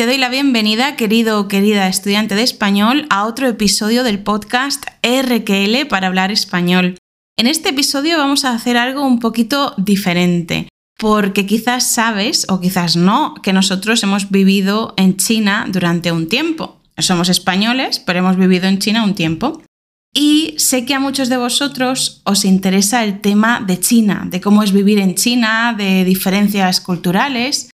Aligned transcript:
Te 0.00 0.06
doy 0.06 0.16
la 0.16 0.30
bienvenida, 0.30 0.96
querido 0.96 1.38
o 1.38 1.46
querida 1.46 1.86
estudiante 1.86 2.34
de 2.34 2.42
español, 2.42 3.04
a 3.10 3.26
otro 3.26 3.46
episodio 3.46 4.02
del 4.02 4.22
podcast 4.22 4.82
RQL 5.02 5.86
para 5.90 6.06
hablar 6.06 6.32
español. 6.32 6.96
En 7.36 7.46
este 7.46 7.68
episodio 7.68 8.16
vamos 8.16 8.46
a 8.46 8.54
hacer 8.54 8.78
algo 8.78 9.06
un 9.06 9.18
poquito 9.18 9.74
diferente, 9.76 10.70
porque 10.98 11.44
quizás 11.44 11.86
sabes 11.86 12.46
o 12.48 12.62
quizás 12.62 12.96
no 12.96 13.34
que 13.42 13.52
nosotros 13.52 14.02
hemos 14.02 14.30
vivido 14.30 14.94
en 14.96 15.18
China 15.18 15.66
durante 15.68 16.12
un 16.12 16.30
tiempo. 16.30 16.80
Somos 16.96 17.28
españoles, 17.28 17.98
pero 17.98 18.20
hemos 18.20 18.38
vivido 18.38 18.68
en 18.68 18.78
China 18.78 19.04
un 19.04 19.14
tiempo. 19.14 19.60
Y 20.14 20.54
sé 20.56 20.86
que 20.86 20.94
a 20.94 20.98
muchos 20.98 21.28
de 21.28 21.36
vosotros 21.36 22.22
os 22.24 22.46
interesa 22.46 23.04
el 23.04 23.20
tema 23.20 23.60
de 23.60 23.78
China, 23.78 24.26
de 24.30 24.40
cómo 24.40 24.62
es 24.62 24.72
vivir 24.72 24.98
en 24.98 25.14
China, 25.14 25.74
de 25.76 26.06
diferencias 26.06 26.80
culturales 26.80 27.68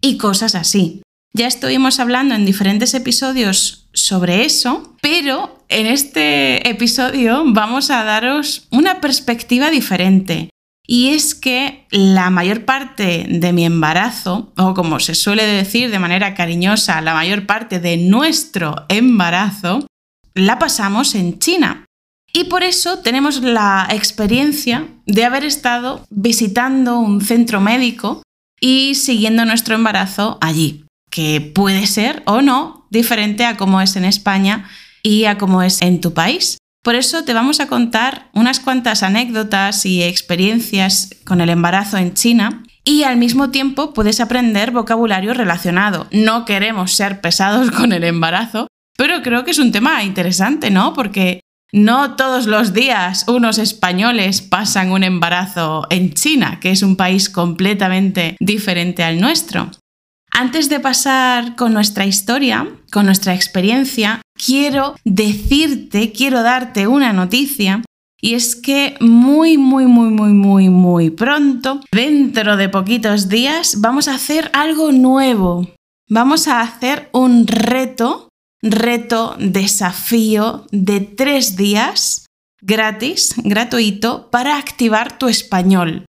y 0.00 0.18
cosas 0.18 0.54
así. 0.54 1.00
Ya 1.36 1.48
estuvimos 1.48 1.98
hablando 1.98 2.36
en 2.36 2.46
diferentes 2.46 2.94
episodios 2.94 3.88
sobre 3.92 4.44
eso, 4.44 4.94
pero 5.02 5.64
en 5.68 5.86
este 5.86 6.68
episodio 6.68 7.42
vamos 7.44 7.90
a 7.90 8.04
daros 8.04 8.68
una 8.70 9.00
perspectiva 9.00 9.70
diferente. 9.70 10.50
Y 10.86 11.08
es 11.08 11.34
que 11.34 11.88
la 11.90 12.30
mayor 12.30 12.64
parte 12.64 13.26
de 13.28 13.52
mi 13.52 13.64
embarazo, 13.64 14.52
o 14.56 14.74
como 14.74 15.00
se 15.00 15.16
suele 15.16 15.44
decir 15.44 15.90
de 15.90 15.98
manera 15.98 16.34
cariñosa, 16.34 17.00
la 17.00 17.14
mayor 17.14 17.46
parte 17.46 17.80
de 17.80 17.96
nuestro 17.96 18.86
embarazo, 18.88 19.88
la 20.34 20.60
pasamos 20.60 21.16
en 21.16 21.40
China. 21.40 21.84
Y 22.32 22.44
por 22.44 22.62
eso 22.62 23.00
tenemos 23.00 23.42
la 23.42 23.88
experiencia 23.90 24.86
de 25.06 25.24
haber 25.24 25.44
estado 25.44 26.06
visitando 26.10 27.00
un 27.00 27.22
centro 27.22 27.60
médico 27.60 28.22
y 28.60 28.94
siguiendo 28.94 29.44
nuestro 29.44 29.74
embarazo 29.74 30.38
allí 30.40 30.83
que 31.14 31.40
puede 31.40 31.86
ser 31.86 32.24
o 32.26 32.42
no 32.42 32.88
diferente 32.90 33.44
a 33.44 33.56
cómo 33.56 33.80
es 33.80 33.94
en 33.94 34.04
España 34.04 34.68
y 35.00 35.26
a 35.26 35.38
cómo 35.38 35.62
es 35.62 35.80
en 35.80 36.00
tu 36.00 36.12
país. 36.12 36.58
Por 36.82 36.96
eso 36.96 37.22
te 37.22 37.32
vamos 37.32 37.60
a 37.60 37.68
contar 37.68 38.30
unas 38.34 38.58
cuantas 38.58 39.04
anécdotas 39.04 39.86
y 39.86 40.02
experiencias 40.02 41.10
con 41.24 41.40
el 41.40 41.50
embarazo 41.50 41.98
en 41.98 42.14
China 42.14 42.64
y 42.84 43.04
al 43.04 43.16
mismo 43.16 43.50
tiempo 43.50 43.94
puedes 43.94 44.18
aprender 44.18 44.72
vocabulario 44.72 45.34
relacionado. 45.34 46.08
No 46.10 46.44
queremos 46.44 46.90
ser 46.96 47.20
pesados 47.20 47.70
con 47.70 47.92
el 47.92 48.02
embarazo, 48.02 48.66
pero 48.98 49.22
creo 49.22 49.44
que 49.44 49.52
es 49.52 49.60
un 49.60 49.70
tema 49.70 50.02
interesante, 50.02 50.70
¿no? 50.70 50.94
Porque 50.94 51.42
no 51.72 52.16
todos 52.16 52.46
los 52.46 52.72
días 52.72 53.24
unos 53.28 53.58
españoles 53.58 54.42
pasan 54.42 54.90
un 54.90 55.04
embarazo 55.04 55.86
en 55.90 56.12
China, 56.12 56.58
que 56.58 56.72
es 56.72 56.82
un 56.82 56.96
país 56.96 57.30
completamente 57.30 58.36
diferente 58.40 59.04
al 59.04 59.20
nuestro. 59.20 59.70
Antes 60.36 60.68
de 60.68 60.80
pasar 60.80 61.54
con 61.54 61.72
nuestra 61.72 62.06
historia, 62.06 62.68
con 62.90 63.06
nuestra 63.06 63.34
experiencia, 63.34 64.20
quiero 64.34 64.96
decirte, 65.04 66.10
quiero 66.10 66.42
darte 66.42 66.88
una 66.88 67.12
noticia 67.12 67.84
y 68.20 68.34
es 68.34 68.56
que 68.56 68.96
muy, 68.98 69.56
muy, 69.58 69.86
muy, 69.86 70.10
muy, 70.10 70.32
muy, 70.32 70.70
muy 70.70 71.10
pronto, 71.10 71.80
dentro 71.92 72.56
de 72.56 72.68
poquitos 72.68 73.28
días, 73.28 73.80
vamos 73.80 74.08
a 74.08 74.16
hacer 74.16 74.50
algo 74.54 74.90
nuevo. 74.90 75.68
Vamos 76.08 76.48
a 76.48 76.62
hacer 76.62 77.10
un 77.12 77.46
reto, 77.46 78.28
reto, 78.60 79.36
desafío 79.38 80.66
de 80.72 80.98
tres 81.00 81.54
días 81.54 82.26
gratis, 82.60 83.34
gratuito, 83.36 84.30
para 84.30 84.58
activar 84.58 85.16
tu 85.16 85.28
español. 85.28 86.06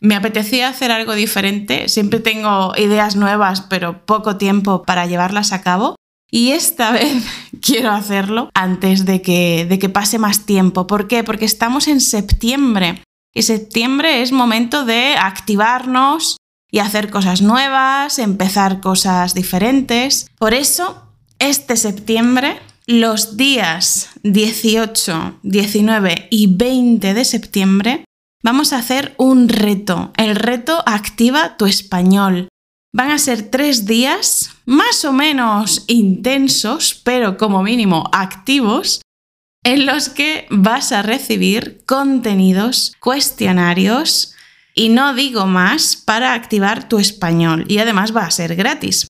Me 0.00 0.16
apetecía 0.16 0.68
hacer 0.68 0.90
algo 0.90 1.14
diferente, 1.14 1.90
siempre 1.90 2.20
tengo 2.20 2.72
ideas 2.76 3.16
nuevas, 3.16 3.60
pero 3.60 4.06
poco 4.06 4.36
tiempo 4.36 4.82
para 4.82 5.04
llevarlas 5.04 5.52
a 5.52 5.60
cabo. 5.60 5.96
Y 6.30 6.52
esta 6.52 6.90
vez 6.92 7.22
quiero 7.60 7.90
hacerlo 7.90 8.50
antes 8.54 9.04
de 9.04 9.20
que, 9.20 9.66
de 9.68 9.78
que 9.78 9.90
pase 9.90 10.18
más 10.18 10.46
tiempo. 10.46 10.86
¿Por 10.86 11.06
qué? 11.06 11.22
Porque 11.22 11.44
estamos 11.44 11.86
en 11.86 12.00
septiembre. 12.00 13.02
Y 13.34 13.42
septiembre 13.42 14.22
es 14.22 14.32
momento 14.32 14.84
de 14.84 15.16
activarnos 15.16 16.38
y 16.70 16.78
hacer 16.78 17.10
cosas 17.10 17.42
nuevas, 17.42 18.18
empezar 18.18 18.80
cosas 18.80 19.34
diferentes. 19.34 20.28
Por 20.38 20.54
eso, 20.54 21.02
este 21.38 21.76
septiembre, 21.76 22.58
los 22.86 23.36
días 23.36 24.10
18, 24.22 25.40
19 25.42 26.28
y 26.30 26.56
20 26.56 27.14
de 27.14 27.24
septiembre, 27.24 28.04
Vamos 28.42 28.72
a 28.72 28.78
hacer 28.78 29.14
un 29.18 29.48
reto. 29.48 30.12
El 30.16 30.34
reto 30.34 30.82
activa 30.86 31.56
tu 31.58 31.66
español. 31.66 32.48
Van 32.92 33.10
a 33.10 33.18
ser 33.18 33.50
tres 33.50 33.84
días 33.84 34.50
más 34.64 35.04
o 35.04 35.12
menos 35.12 35.84
intensos, 35.88 37.00
pero 37.04 37.36
como 37.36 37.62
mínimo 37.62 38.08
activos, 38.12 39.02
en 39.62 39.84
los 39.84 40.08
que 40.08 40.46
vas 40.50 40.90
a 40.90 41.02
recibir 41.02 41.82
contenidos, 41.86 42.94
cuestionarios 42.98 44.34
y 44.74 44.88
no 44.88 45.14
digo 45.14 45.46
más 45.46 45.96
para 45.96 46.32
activar 46.32 46.88
tu 46.88 46.98
español. 46.98 47.66
Y 47.68 47.78
además 47.78 48.16
va 48.16 48.22
a 48.22 48.30
ser 48.30 48.56
gratis. 48.56 49.06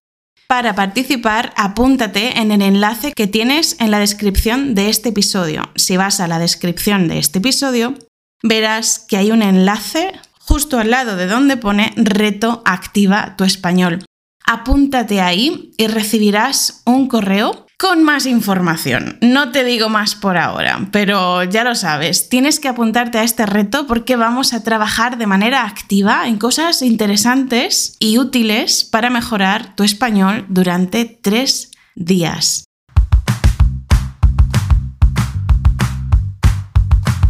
Para 0.48 0.74
participar, 0.74 1.52
apúntate 1.56 2.40
en 2.40 2.50
el 2.50 2.62
enlace 2.62 3.12
que 3.12 3.28
tienes 3.28 3.76
en 3.78 3.92
la 3.92 4.00
descripción 4.00 4.74
de 4.74 4.88
este 4.88 5.10
episodio. 5.10 5.70
Si 5.76 5.96
vas 5.96 6.18
a 6.18 6.26
la 6.26 6.40
descripción 6.40 7.06
de 7.06 7.20
este 7.20 7.38
episodio, 7.38 7.94
verás 8.42 8.98
que 8.98 9.16
hay 9.16 9.30
un 9.30 9.42
enlace 9.42 10.12
justo 10.38 10.78
al 10.78 10.90
lado 10.90 11.16
de 11.16 11.26
donde 11.26 11.56
pone 11.56 11.92
reto 11.96 12.62
activa 12.64 13.36
tu 13.36 13.44
español. 13.44 14.04
Apúntate 14.44 15.20
ahí 15.20 15.70
y 15.76 15.86
recibirás 15.86 16.82
un 16.84 17.06
correo 17.06 17.66
con 17.78 18.02
más 18.02 18.26
información. 18.26 19.16
No 19.22 19.52
te 19.52 19.64
digo 19.64 19.88
más 19.88 20.14
por 20.14 20.36
ahora, 20.36 20.88
pero 20.90 21.44
ya 21.44 21.62
lo 21.64 21.74
sabes, 21.74 22.28
tienes 22.28 22.60
que 22.60 22.68
apuntarte 22.68 23.18
a 23.18 23.22
este 23.22 23.46
reto 23.46 23.86
porque 23.86 24.16
vamos 24.16 24.52
a 24.52 24.62
trabajar 24.62 25.18
de 25.18 25.26
manera 25.26 25.64
activa 25.64 26.26
en 26.26 26.36
cosas 26.36 26.82
interesantes 26.82 27.96
y 28.00 28.18
útiles 28.18 28.84
para 28.84 29.08
mejorar 29.08 29.76
tu 29.76 29.84
español 29.84 30.44
durante 30.48 31.04
tres 31.04 31.70
días. 31.94 32.64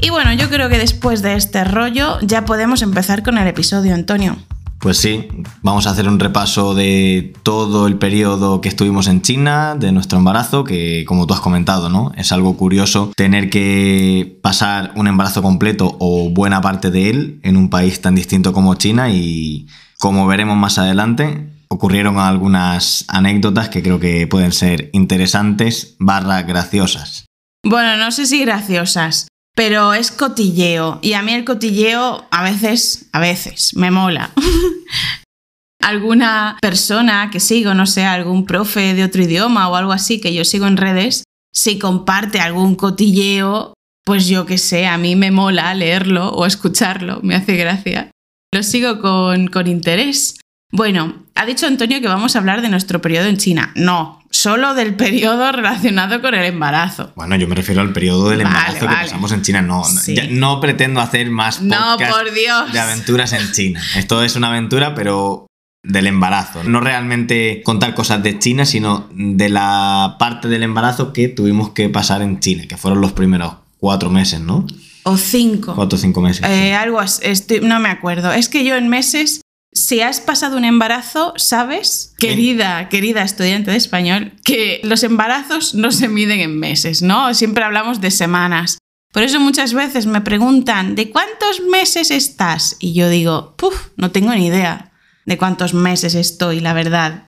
Y 0.03 0.11
bueno, 0.11 0.33
yo 0.33 0.49
creo 0.49 0.69
que 0.69 0.79
después 0.79 1.21
de 1.23 1.35
este 1.35 1.65
rollo 1.65 2.19
ya 2.23 2.45
podemos 2.45 2.83
empezar 2.83 3.23
con 3.23 3.37
el 3.37 3.47
episodio, 3.47 3.95
Antonio. 3.95 4.37
Pues 4.79 4.97
sí, 4.97 5.29
vamos 5.61 5.87
a 5.87 5.91
hacer 5.91 6.09
un 6.09 6.19
repaso 6.19 6.75
de 6.75 7.35
todo 7.43 7.87
el 7.87 7.97
periodo 7.97 8.63
que 8.63 8.71
estuvimos 8.71 9.09
en 9.09 9.21
China, 9.21 9.75
de 9.79 9.93
nuestro 9.93 10.19
embarazo, 10.19 10.65
que 10.65 11.05
como 11.07 11.27
tú 11.27 11.35
has 11.35 11.41
comentado, 11.41 11.91
¿no? 11.91 12.13
Es 12.17 12.33
algo 12.33 12.57
curioso 12.57 13.13
tener 13.15 13.51
que 13.51 14.39
pasar 14.41 14.93
un 14.97 15.07
embarazo 15.07 15.43
completo 15.43 15.99
o 16.01 16.31
buena 16.31 16.63
parte 16.63 16.91
de 16.91 17.11
él 17.11 17.41
en 17.43 17.59
un 17.59 17.69
país 17.69 18.01
tan 18.01 18.15
distinto 18.15 18.55
como 18.55 18.75
China 18.77 19.11
y 19.11 19.67
como 19.99 20.27
veremos 20.27 20.57
más 20.57 20.79
adelante, 20.79 21.51
ocurrieron 21.69 22.19
algunas 22.19 23.05
anécdotas 23.09 23.69
que 23.69 23.83
creo 23.83 24.01
que 24.01 24.27
pueden 24.27 24.53
ser 24.53 24.89
interesantes 24.95 25.95
barra 25.99 26.41
graciosas. 26.43 27.27
Bueno, 27.63 27.99
no 27.99 28.11
sé 28.11 28.25
si 28.25 28.41
graciosas 28.41 29.27
pero 29.55 29.95
es 29.95 30.11
cotilleo 30.11 30.99
y 31.03 31.13
a 31.15 31.23
mí 31.23 31.33
el 31.33 31.45
cotilleo 31.45 32.27
a 32.31 32.43
veces, 32.43 33.09
a 33.13 33.21
veces, 33.21 33.75
me 33.75 33.91
mola. 33.91 34.31
Alguna 35.83 36.59
persona 36.61 37.31
que 37.33 37.41
sigo, 37.41 37.75
no 37.75 37.87
sé, 37.87 38.05
algún 38.05 38.45
profe 38.45 38.95
de 38.95 39.05
otro 39.05 39.23
idioma 39.23 39.69
o 39.69 39.77
algo 39.77 39.93
así 39.93 40.21
que 40.21 40.35
yo 40.35 40.45
sigo 40.45 40.67
en 40.67 40.77
redes, 40.77 41.25
si 41.53 41.79
comparte 41.79 42.39
algún 42.39 42.75
cotilleo, 42.75 43.75
pues 44.05 44.27
yo 44.29 44.47
qué 44.47 44.59
sé, 44.59 44.87
a 44.87 44.99
mí 44.99 45.17
me 45.17 45.31
mola 45.31 45.75
leerlo 45.75 46.31
o 46.31 46.47
escucharlo, 46.47 47.21
me 47.23 47.35
hace 47.35 47.57
gracia. 47.57 48.11
Lo 48.53 48.63
sigo 48.63 49.01
con, 49.01 49.49
con 49.49 49.67
interés. 49.67 50.37
Bueno, 50.73 51.25
ha 51.35 51.47
dicho 51.47 51.67
Antonio 51.67 52.01
que 52.01 52.07
vamos 52.07 52.37
a 52.37 52.39
hablar 52.39 52.63
de 52.63 52.69
nuestro 52.69 53.01
periodo 53.01 53.27
en 53.27 53.37
China. 53.37 53.73
No, 53.75 54.23
solo 54.31 54.75
del 54.75 54.95
periodo 54.95 55.51
relacionado 55.51 56.21
con 56.23 56.35
el 56.35 56.45
embarazo. 56.45 57.13
Bueno, 57.17 57.37
yo 57.37 57.49
me 57.49 57.57
refiero 57.57 57.81
al 57.81 57.93
periodo 57.93 58.31
del 58.31 58.43
embarazo 58.43 58.81
que 58.81 58.87
pasamos 58.87 59.33
en 59.33 59.43
China. 59.43 59.63
No, 59.63 59.83
no 60.31 60.61
pretendo 60.61 61.01
hacer 61.01 61.31
más 61.31 61.59
podcast 61.59 62.73
de 62.73 62.81
aventuras 62.81 63.33
en 63.33 63.51
China. 63.53 63.83
Esto 63.97 64.23
es 64.23 64.37
una 64.37 64.49
aventura, 64.49 64.95
pero 64.95 65.47
del 65.83 66.07
embarazo. 66.07 66.63
No 66.63 66.81
realmente 66.81 67.63
contar 67.65 67.95
cosas 67.95 68.23
de 68.23 68.39
China, 68.39 68.65
sino 68.65 69.09
de 69.13 69.49
la 69.49 70.17
parte 70.19 70.49
del 70.49 70.63
embarazo 70.63 71.13
que 71.13 71.29
tuvimos 71.29 71.71
que 71.71 71.89
pasar 71.89 72.23
en 72.23 72.39
China, 72.39 72.65
que 72.69 72.77
fueron 72.77 73.01
los 73.01 73.13
primeros 73.13 73.55
cuatro 73.79 74.11
meses, 74.11 74.41
¿no? 74.41 74.67
O 75.03 75.17
cinco. 75.17 75.75
Cuatro 75.75 75.97
o 75.97 76.01
cinco 76.01 76.21
meses. 76.21 76.45
Eh, 76.47 76.75
algo 76.75 77.01
así, 77.01 77.23
no 77.63 77.81
me 77.81 77.89
acuerdo. 77.89 78.31
Es 78.33 78.49
que 78.49 78.65
yo 78.65 78.77
en 78.77 78.89
meses 78.89 79.41
si 79.73 80.01
has 80.01 80.21
pasado 80.21 80.57
un 80.57 80.65
embarazo, 80.65 81.33
sabes, 81.37 82.15
querida, 82.19 82.89
querida 82.89 83.23
estudiante 83.23 83.71
de 83.71 83.77
español, 83.77 84.33
que 84.45 84.81
los 84.83 85.05
embarazos 85.05 85.75
no 85.75 85.93
se 85.93 86.09
miden 86.09 86.41
en 86.41 86.59
meses, 86.59 87.03
¿no? 87.03 87.33
Siempre 87.35 87.65
hablamos 87.65 88.01
de 88.01 88.11
semanas. 88.11 88.79
Por 89.13 89.23
eso 89.23 89.41
muchas 89.41 89.73
veces 89.75 90.07
me 90.07 90.21
preguntan, 90.21 90.95
¿de 90.95 91.11
cuántos 91.11 91.61
meses 91.61 92.11
estás? 92.11 92.77
Y 92.79 92.95
yo 92.95 93.09
digo, 93.09 93.55
puf, 93.57 93.89
no 93.97 94.11
tengo 94.11 94.33
ni 94.35 94.47
idea 94.47 94.93
de 95.25 95.39
cuántos 95.39 95.75
meses 95.75 96.15
estoy, 96.15 96.61
la 96.61 96.73
verdad. 96.73 97.27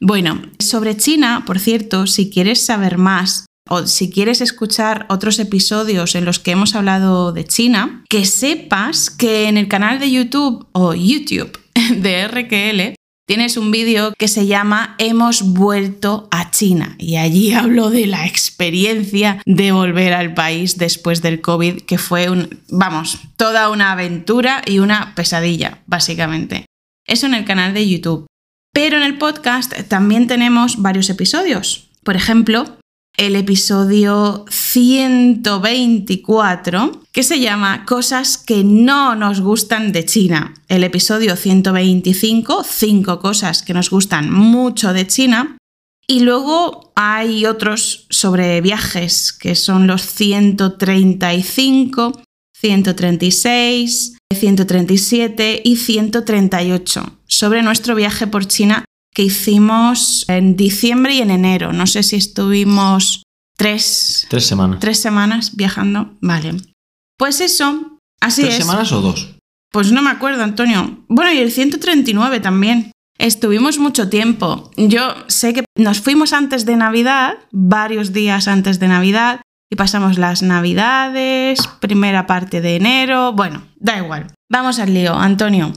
Bueno, 0.00 0.42
sobre 0.58 0.96
China, 0.96 1.44
por 1.46 1.58
cierto, 1.58 2.06
si 2.06 2.30
quieres 2.30 2.64
saber 2.64 2.98
más 2.98 3.46
o 3.68 3.86
si 3.86 4.10
quieres 4.10 4.40
escuchar 4.40 5.06
otros 5.10 5.38
episodios 5.38 6.14
en 6.14 6.24
los 6.24 6.38
que 6.38 6.52
hemos 6.52 6.74
hablado 6.74 7.32
de 7.32 7.44
China, 7.44 8.04
que 8.08 8.24
sepas 8.24 9.10
que 9.10 9.48
en 9.48 9.58
el 9.58 9.68
canal 9.68 9.98
de 9.98 10.10
YouTube 10.10 10.66
o 10.72 10.94
YouTube 10.94 11.58
de 11.96 12.28
RQL 12.28 12.94
tienes 13.26 13.56
un 13.56 13.70
vídeo 13.70 14.14
que 14.18 14.26
se 14.26 14.46
llama 14.46 14.94
Hemos 14.98 15.42
vuelto 15.42 16.28
a 16.30 16.50
China 16.50 16.96
y 16.98 17.16
allí 17.16 17.52
hablo 17.54 17.90
de 17.90 18.06
la 18.06 18.26
experiencia 18.26 19.42
de 19.44 19.72
volver 19.72 20.12
al 20.14 20.34
país 20.34 20.78
después 20.78 21.22
del 21.22 21.40
COVID, 21.40 21.82
que 21.82 21.98
fue 21.98 22.30
un, 22.30 22.60
vamos, 22.70 23.18
toda 23.36 23.70
una 23.70 23.92
aventura 23.92 24.62
y 24.66 24.78
una 24.78 25.14
pesadilla, 25.14 25.80
básicamente. 25.86 26.64
Eso 27.06 27.26
en 27.26 27.34
el 27.34 27.44
canal 27.44 27.74
de 27.74 27.88
YouTube. 27.88 28.26
Pero 28.72 28.96
en 28.96 29.02
el 29.02 29.18
podcast 29.18 29.74
también 29.88 30.26
tenemos 30.26 30.80
varios 30.80 31.10
episodios. 31.10 31.90
Por 32.04 32.16
ejemplo, 32.16 32.77
el 33.18 33.36
episodio 33.36 34.46
124, 34.48 37.02
que 37.12 37.22
se 37.24 37.40
llama 37.40 37.84
Cosas 37.84 38.38
que 38.38 38.62
no 38.62 39.16
nos 39.16 39.40
gustan 39.40 39.90
de 39.90 40.04
China. 40.04 40.54
El 40.68 40.84
episodio 40.84 41.34
125, 41.34 42.62
5 42.62 43.18
cosas 43.18 43.62
que 43.62 43.74
nos 43.74 43.90
gustan 43.90 44.32
mucho 44.32 44.92
de 44.92 45.08
China. 45.08 45.56
Y 46.06 46.20
luego 46.20 46.92
hay 46.94 47.44
otros 47.44 48.06
sobre 48.08 48.60
viajes, 48.60 49.32
que 49.32 49.56
son 49.56 49.88
los 49.88 50.02
135, 50.02 52.22
136, 52.54 54.16
137 54.32 55.62
y 55.64 55.74
138, 55.76 57.18
sobre 57.26 57.62
nuestro 57.62 57.96
viaje 57.96 58.28
por 58.28 58.46
China 58.46 58.84
que 59.18 59.24
hicimos 59.24 60.24
en 60.28 60.54
diciembre 60.54 61.12
y 61.12 61.20
en 61.22 61.32
enero. 61.32 61.72
No 61.72 61.88
sé 61.88 62.04
si 62.04 62.14
estuvimos 62.14 63.24
tres, 63.56 64.28
Tres 64.30 64.46
semanas. 64.46 64.78
tres 64.78 65.00
semanas 65.00 65.56
viajando. 65.56 66.16
Vale. 66.20 66.54
Pues 67.18 67.40
eso, 67.40 67.98
así 68.20 68.42
¿Tres 68.42 68.54
es. 68.54 68.64
semanas 68.64 68.92
o 68.92 69.00
dos? 69.00 69.34
Pues 69.72 69.90
no 69.90 70.02
me 70.02 70.10
acuerdo, 70.10 70.44
Antonio. 70.44 71.04
Bueno, 71.08 71.32
y 71.32 71.38
el 71.38 71.50
139 71.50 72.38
también. 72.38 72.92
Estuvimos 73.18 73.78
mucho 73.80 74.08
tiempo. 74.08 74.70
Yo 74.76 75.16
sé 75.26 75.52
que 75.52 75.64
nos 75.76 76.00
fuimos 76.00 76.32
antes 76.32 76.64
de 76.64 76.76
Navidad, 76.76 77.38
varios 77.50 78.12
días 78.12 78.46
antes 78.46 78.78
de 78.78 78.86
Navidad, 78.86 79.40
y 79.68 79.74
pasamos 79.74 80.16
las 80.16 80.42
Navidades, 80.44 81.58
primera 81.80 82.28
parte 82.28 82.60
de 82.60 82.76
enero. 82.76 83.32
Bueno, 83.32 83.66
da 83.80 83.98
igual. 83.98 84.28
Vamos 84.48 84.78
al 84.78 84.94
lío, 84.94 85.16
Antonio. 85.16 85.72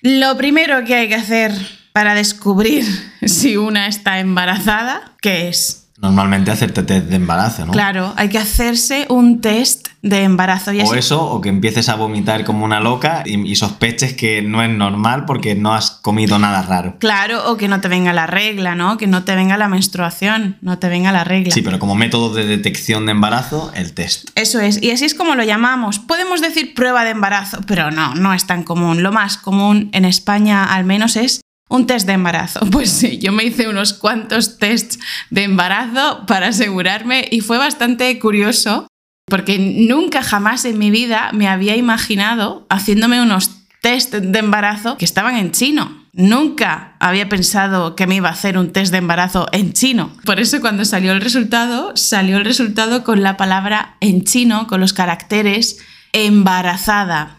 Lo 0.00 0.36
primero 0.36 0.84
que 0.84 0.96
hay 0.96 1.06
que 1.08 1.14
hacer 1.14 1.52
para 1.92 2.14
descubrir 2.14 2.84
si 3.24 3.56
una 3.56 3.86
está 3.86 4.18
embarazada, 4.18 5.12
¿qué 5.20 5.48
es? 5.48 5.78
Normalmente 5.98 6.50
hacerte 6.50 6.82
test 6.82 7.06
de 7.06 7.14
embarazo, 7.14 7.64
¿no? 7.64 7.70
Claro, 7.70 8.12
hay 8.16 8.28
que 8.28 8.36
hacerse 8.38 9.06
un 9.08 9.40
test 9.40 9.86
de 10.02 10.24
embarazo. 10.24 10.72
Y 10.72 10.80
O 10.80 10.84
así- 10.90 10.98
eso, 10.98 11.24
o 11.30 11.40
que 11.40 11.48
empieces 11.48 11.88
a 11.88 11.94
vomitar 11.94 12.42
como 12.44 12.64
una 12.64 12.80
loca 12.80 13.22
y, 13.24 13.40
y 13.48 13.54
sospeches 13.54 14.14
que 14.14 14.42
no 14.42 14.64
es 14.64 14.70
normal 14.70 15.26
porque 15.26 15.54
no 15.54 15.72
has 15.74 15.92
comido 15.92 16.40
nada 16.40 16.62
raro. 16.62 16.96
Claro, 16.98 17.48
o 17.52 17.56
que 17.56 17.68
no 17.68 17.80
te 17.80 17.86
venga 17.86 18.12
la 18.12 18.26
regla, 18.26 18.74
¿no? 18.74 18.98
Que 18.98 19.06
no 19.06 19.22
te 19.22 19.36
venga 19.36 19.56
la 19.56 19.68
menstruación, 19.68 20.56
no 20.60 20.80
te 20.80 20.88
venga 20.88 21.12
la 21.12 21.22
regla. 21.22 21.52
Sí, 21.54 21.62
pero 21.62 21.78
como 21.78 21.94
método 21.94 22.34
de 22.34 22.46
detección 22.46 23.06
de 23.06 23.12
embarazo, 23.12 23.70
el 23.76 23.92
test. 23.92 24.30
Eso 24.34 24.58
es, 24.58 24.82
y 24.82 24.90
así 24.90 25.04
es 25.04 25.14
como 25.14 25.36
lo 25.36 25.44
llamamos. 25.44 26.00
Podemos 26.00 26.40
decir 26.40 26.74
prueba 26.74 27.04
de 27.04 27.10
embarazo, 27.10 27.60
pero 27.68 27.92
no, 27.92 28.16
no 28.16 28.34
es 28.34 28.44
tan 28.48 28.64
común. 28.64 29.04
Lo 29.04 29.12
más 29.12 29.36
común 29.36 29.88
en 29.92 30.04
España 30.04 30.64
al 30.64 30.82
menos 30.84 31.14
es 31.14 31.41
un 31.72 31.86
test 31.86 32.06
de 32.06 32.12
embarazo. 32.12 32.60
Pues 32.70 32.90
sí, 32.90 33.18
yo 33.18 33.32
me 33.32 33.44
hice 33.44 33.68
unos 33.68 33.92
cuantos 33.94 34.58
tests 34.58 34.98
de 35.30 35.44
embarazo 35.44 36.24
para 36.26 36.48
asegurarme 36.48 37.26
y 37.30 37.40
fue 37.40 37.58
bastante 37.58 38.18
curioso 38.18 38.86
porque 39.26 39.58
nunca 39.58 40.22
jamás 40.22 40.64
en 40.64 40.78
mi 40.78 40.90
vida 40.90 41.30
me 41.32 41.48
había 41.48 41.76
imaginado 41.76 42.66
haciéndome 42.68 43.22
unos 43.22 43.50
test 43.80 44.14
de 44.14 44.38
embarazo 44.38 44.96
que 44.96 45.04
estaban 45.04 45.36
en 45.36 45.52
chino. 45.52 46.02
Nunca 46.12 46.96
había 47.00 47.28
pensado 47.28 47.96
que 47.96 48.06
me 48.06 48.16
iba 48.16 48.28
a 48.28 48.32
hacer 48.32 48.58
un 48.58 48.72
test 48.72 48.92
de 48.92 48.98
embarazo 48.98 49.48
en 49.52 49.72
chino. 49.72 50.12
Por 50.24 50.40
eso 50.40 50.60
cuando 50.60 50.84
salió 50.84 51.12
el 51.12 51.22
resultado, 51.22 51.92
salió 51.96 52.36
el 52.36 52.44
resultado 52.44 53.04
con 53.04 53.22
la 53.22 53.38
palabra 53.38 53.96
en 54.00 54.24
chino, 54.24 54.66
con 54.66 54.80
los 54.80 54.92
caracteres 54.92 55.78
embarazada 56.12 57.38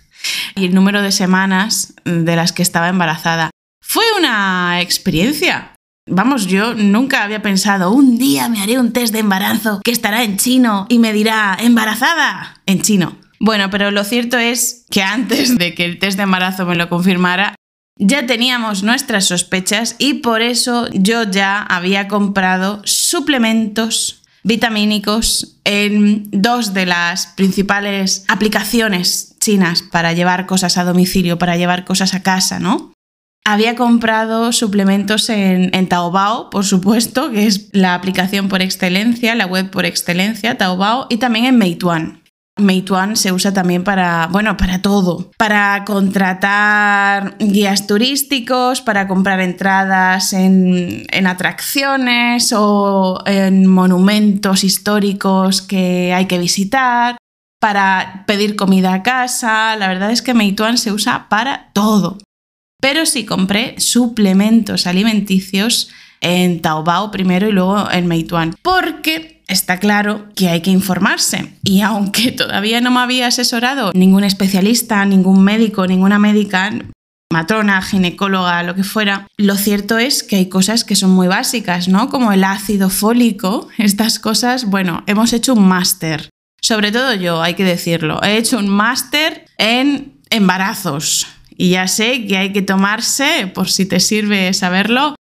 y 0.56 0.64
el 0.64 0.74
número 0.74 1.02
de 1.02 1.12
semanas 1.12 1.94
de 2.04 2.34
las 2.34 2.52
que 2.52 2.62
estaba 2.62 2.88
embarazada. 2.88 3.50
Fue 3.98 4.16
una 4.16 4.80
experiencia. 4.80 5.74
Vamos, 6.06 6.46
yo 6.46 6.72
nunca 6.72 7.24
había 7.24 7.42
pensado, 7.42 7.90
un 7.90 8.16
día 8.16 8.48
me 8.48 8.62
haré 8.62 8.78
un 8.78 8.92
test 8.92 9.12
de 9.12 9.18
embarazo 9.18 9.80
que 9.82 9.90
estará 9.90 10.22
en 10.22 10.36
chino 10.36 10.86
y 10.88 11.00
me 11.00 11.12
dirá, 11.12 11.58
embarazada, 11.60 12.62
en 12.64 12.80
chino. 12.80 13.18
Bueno, 13.40 13.70
pero 13.70 13.90
lo 13.90 14.04
cierto 14.04 14.38
es 14.38 14.86
que 14.88 15.02
antes 15.02 15.58
de 15.58 15.74
que 15.74 15.84
el 15.84 15.98
test 15.98 16.16
de 16.16 16.22
embarazo 16.22 16.64
me 16.64 16.76
lo 16.76 16.88
confirmara, 16.88 17.56
ya 17.96 18.24
teníamos 18.24 18.84
nuestras 18.84 19.26
sospechas 19.26 19.96
y 19.98 20.14
por 20.14 20.42
eso 20.42 20.86
yo 20.92 21.24
ya 21.24 21.60
había 21.60 22.06
comprado 22.06 22.82
suplementos 22.84 24.22
vitamínicos 24.44 25.56
en 25.64 26.28
dos 26.30 26.72
de 26.72 26.86
las 26.86 27.26
principales 27.34 28.24
aplicaciones 28.28 29.34
chinas 29.40 29.82
para 29.82 30.12
llevar 30.12 30.46
cosas 30.46 30.78
a 30.78 30.84
domicilio, 30.84 31.36
para 31.36 31.56
llevar 31.56 31.84
cosas 31.84 32.14
a 32.14 32.22
casa, 32.22 32.60
¿no? 32.60 32.92
Había 33.50 33.76
comprado 33.76 34.52
suplementos 34.52 35.30
en, 35.30 35.88
Taobao, 35.88 36.50
por 36.50 36.66
supuesto, 36.66 37.30
que 37.30 37.46
es 37.46 37.70
la 37.72 37.94
aplicación 37.94 38.50
por 38.50 38.60
excelencia, 38.60 39.34
la 39.34 39.46
web 39.46 39.70
por 39.70 39.86
excelencia, 39.86 40.58
Taobao, 40.58 41.06
y 41.08 41.16
también 41.16 41.46
en 41.46 41.56
Meituan. 41.56 42.22
Meituan 42.58 43.16
se 43.16 43.32
usa 43.32 43.54
también 43.54 43.84
para, 43.84 44.26
bueno, 44.26 44.58
para 44.58 44.82
todo, 44.82 45.30
para 45.38 45.82
contratar 45.86 47.38
guías 47.38 47.86
turísticos, 47.86 48.82
para 48.82 49.08
comprar 49.08 49.40
entradas 49.40 50.34
en, 50.34 51.06
en 51.10 51.26
atracciones 51.26 52.52
o 52.54 53.22
en 53.24 53.66
monumentos 53.66 54.62
históricos 54.62 55.62
que 55.62 56.12
hay 56.12 56.26
que 56.26 56.38
visitar, 56.38 57.16
para 57.62 58.24
pedir 58.26 58.56
comida 58.56 58.92
a 58.92 59.02
casa. 59.02 59.74
La 59.76 59.88
verdad 59.88 60.10
es 60.10 60.20
que 60.20 60.34
Meituan 60.34 60.76
se 60.76 60.92
usa 60.92 61.30
para 61.30 61.70
todo. 61.72 62.18
Pero 62.80 63.06
sí 63.06 63.24
compré 63.24 63.74
suplementos 63.78 64.86
alimenticios 64.86 65.90
en 66.20 66.62
Taobao 66.62 67.10
primero 67.10 67.48
y 67.48 67.52
luego 67.52 67.90
en 67.90 68.06
Meituan. 68.06 68.54
Porque 68.62 69.42
está 69.48 69.78
claro 69.78 70.28
que 70.36 70.48
hay 70.48 70.60
que 70.60 70.70
informarse. 70.70 71.54
Y 71.64 71.80
aunque 71.80 72.32
todavía 72.36 72.80
no 72.80 72.90
me 72.90 73.00
había 73.00 73.26
asesorado 73.26 73.92
ningún 73.94 74.24
especialista, 74.24 75.04
ningún 75.04 75.42
médico, 75.42 75.86
ninguna 75.86 76.18
médica, 76.18 76.70
matrona, 77.32 77.82
ginecóloga, 77.82 78.62
lo 78.62 78.74
que 78.74 78.84
fuera, 78.84 79.26
lo 79.36 79.56
cierto 79.56 79.98
es 79.98 80.22
que 80.22 80.36
hay 80.36 80.48
cosas 80.48 80.84
que 80.84 80.96
son 80.96 81.10
muy 81.10 81.26
básicas, 81.26 81.88
¿no? 81.88 82.08
Como 82.08 82.32
el 82.32 82.44
ácido 82.44 82.90
fólico, 82.90 83.68
estas 83.78 84.18
cosas, 84.18 84.66
bueno, 84.66 85.02
hemos 85.06 85.32
hecho 85.32 85.54
un 85.54 85.66
máster. 85.66 86.30
Sobre 86.60 86.92
todo 86.92 87.14
yo, 87.14 87.42
hay 87.42 87.54
que 87.54 87.64
decirlo, 87.64 88.22
he 88.22 88.36
hecho 88.36 88.58
un 88.58 88.68
máster 88.68 89.46
en 89.58 90.20
embarazos. 90.30 91.26
Y 91.58 91.70
ya 91.70 91.88
sé 91.88 92.24
que 92.26 92.38
hay 92.38 92.52
que 92.52 92.62
tomarse, 92.62 93.50
por 93.52 93.68
si 93.68 93.84
te 93.84 93.98
sirve 93.98 94.54
saberlo, 94.54 95.16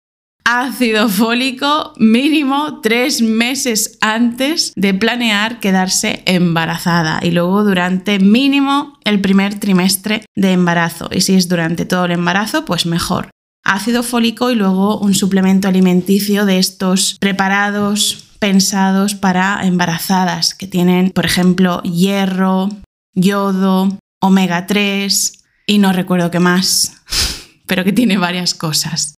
ácido 0.44 1.08
fólico 1.08 1.94
mínimo 1.98 2.82
tres 2.82 3.22
meses 3.22 3.98
antes 4.02 4.74
de 4.76 4.94
planear 4.94 5.62
quedarse 5.62 6.24
embarazada 6.26 7.20
y 7.24 7.32
luego 7.32 7.64
durante 7.64 8.20
mínimo 8.20 9.00
el 9.06 9.22
primer 9.22 9.60
trimestre 9.60 10.26
de 10.36 10.52
embarazo. 10.52 11.10
Y 11.12 11.22
si 11.22 11.36
es 11.36 11.48
durante 11.48 11.86
todo 11.86 12.04
el 12.06 12.12
embarazo, 12.12 12.66
pues 12.66 12.86
mejor. 12.86 13.30
Ácido 13.64 14.04
fólico 14.04 14.52
y 14.52 14.56
luego 14.56 15.00
un 15.00 15.16
suplemento 15.16 15.70
alimenticio 15.70 16.46
de 16.46 16.60
estos 16.60 17.18
preparados 17.20 18.26
pensados 18.40 19.16
para 19.16 19.66
embarazadas 19.66 20.54
que 20.54 20.68
tienen, 20.68 21.12
por 21.12 21.26
ejemplo, 21.26 21.82
hierro, 21.82 22.70
yodo, 23.16 23.98
omega 24.22 24.68
3 24.68 25.45
y 25.68 25.78
no 25.78 25.94
recuerdo 25.94 26.32
qué 26.32 26.40
más, 26.40 27.02
pero 27.68 27.84
que 27.84 27.94
tiene 27.94 28.18
varias 28.18 28.54
cosas. 28.54 29.16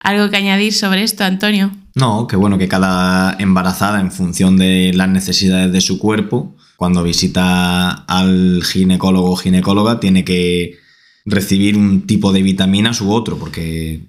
¿Algo 0.00 0.30
que 0.30 0.36
añadir 0.36 0.72
sobre 0.72 1.02
esto, 1.02 1.24
Antonio? 1.24 1.72
No, 1.94 2.26
que 2.28 2.36
bueno 2.36 2.58
que 2.58 2.68
cada 2.68 3.34
embarazada, 3.38 4.00
en 4.00 4.12
función 4.12 4.56
de 4.56 4.92
las 4.94 5.08
necesidades 5.08 5.72
de 5.72 5.80
su 5.80 5.98
cuerpo, 5.98 6.54
cuando 6.76 7.02
visita 7.02 7.90
al 7.90 8.62
ginecólogo 8.62 9.32
o 9.32 9.36
ginecóloga, 9.36 9.98
tiene 9.98 10.24
que 10.24 10.78
recibir 11.24 11.76
un 11.76 12.06
tipo 12.06 12.32
de 12.32 12.42
vitaminas 12.42 13.00
u 13.00 13.10
otro, 13.10 13.38
porque 13.38 14.06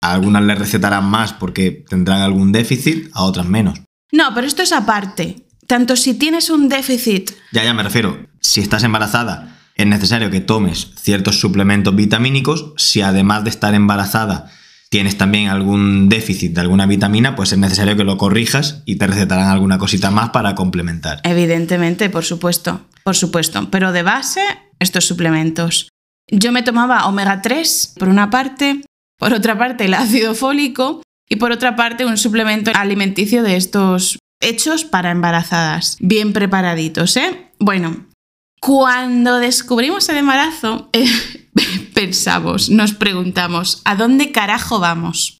a 0.00 0.12
algunas 0.12 0.42
le 0.42 0.54
recetarán 0.54 1.04
más 1.04 1.34
porque 1.34 1.70
tendrán 1.70 2.22
algún 2.22 2.50
déficit, 2.50 3.10
a 3.12 3.24
otras 3.24 3.46
menos. 3.46 3.80
No, 4.10 4.32
pero 4.34 4.46
esto 4.46 4.62
es 4.62 4.72
aparte. 4.72 5.46
Tanto 5.66 5.96
si 5.96 6.14
tienes 6.14 6.48
un 6.48 6.70
déficit, 6.70 7.32
Ya, 7.52 7.62
ya 7.62 7.74
me 7.74 7.82
refiero, 7.82 8.26
si 8.40 8.62
estás 8.62 8.84
embarazada, 8.84 9.57
es 9.78 9.86
necesario 9.86 10.30
que 10.30 10.40
tomes 10.40 10.90
ciertos 11.00 11.40
suplementos 11.40 11.94
vitamínicos, 11.94 12.74
si 12.76 13.00
además 13.00 13.44
de 13.44 13.50
estar 13.50 13.74
embarazada 13.74 14.50
tienes 14.90 15.16
también 15.16 15.48
algún 15.48 16.08
déficit 16.08 16.52
de 16.54 16.62
alguna 16.62 16.86
vitamina, 16.86 17.36
pues 17.36 17.52
es 17.52 17.58
necesario 17.58 17.96
que 17.96 18.04
lo 18.04 18.16
corrijas 18.16 18.82
y 18.86 18.96
te 18.96 19.06
recetarán 19.06 19.48
alguna 19.48 19.78
cosita 19.78 20.10
más 20.10 20.30
para 20.30 20.54
complementar. 20.54 21.20
Evidentemente, 21.22 22.10
por 22.10 22.24
supuesto, 22.24 22.80
por 23.04 23.14
supuesto. 23.14 23.70
Pero 23.70 23.92
de 23.92 24.02
base, 24.02 24.40
estos 24.80 25.04
suplementos. 25.04 25.88
Yo 26.30 26.52
me 26.52 26.62
tomaba 26.62 27.06
omega 27.06 27.40
3 27.40 27.94
por 27.98 28.08
una 28.08 28.30
parte, 28.30 28.82
por 29.18 29.32
otra 29.32 29.56
parte 29.56 29.84
el 29.84 29.94
ácido 29.94 30.34
fólico 30.34 31.02
y 31.28 31.36
por 31.36 31.52
otra 31.52 31.76
parte 31.76 32.04
un 32.04 32.16
suplemento 32.16 32.72
alimenticio 32.74 33.42
de 33.42 33.56
estos 33.56 34.18
hechos 34.40 34.84
para 34.84 35.10
embarazadas, 35.10 35.96
bien 36.00 36.32
preparaditos, 36.32 37.16
¿eh? 37.16 37.50
Bueno, 37.58 38.07
cuando 38.60 39.38
descubrimos 39.38 40.08
el 40.08 40.18
embarazo, 40.18 40.88
eh, 40.92 41.06
pensamos, 41.94 42.70
nos 42.70 42.92
preguntamos, 42.92 43.82
¿a 43.84 43.94
dónde 43.94 44.32
carajo 44.32 44.80
vamos? 44.80 45.38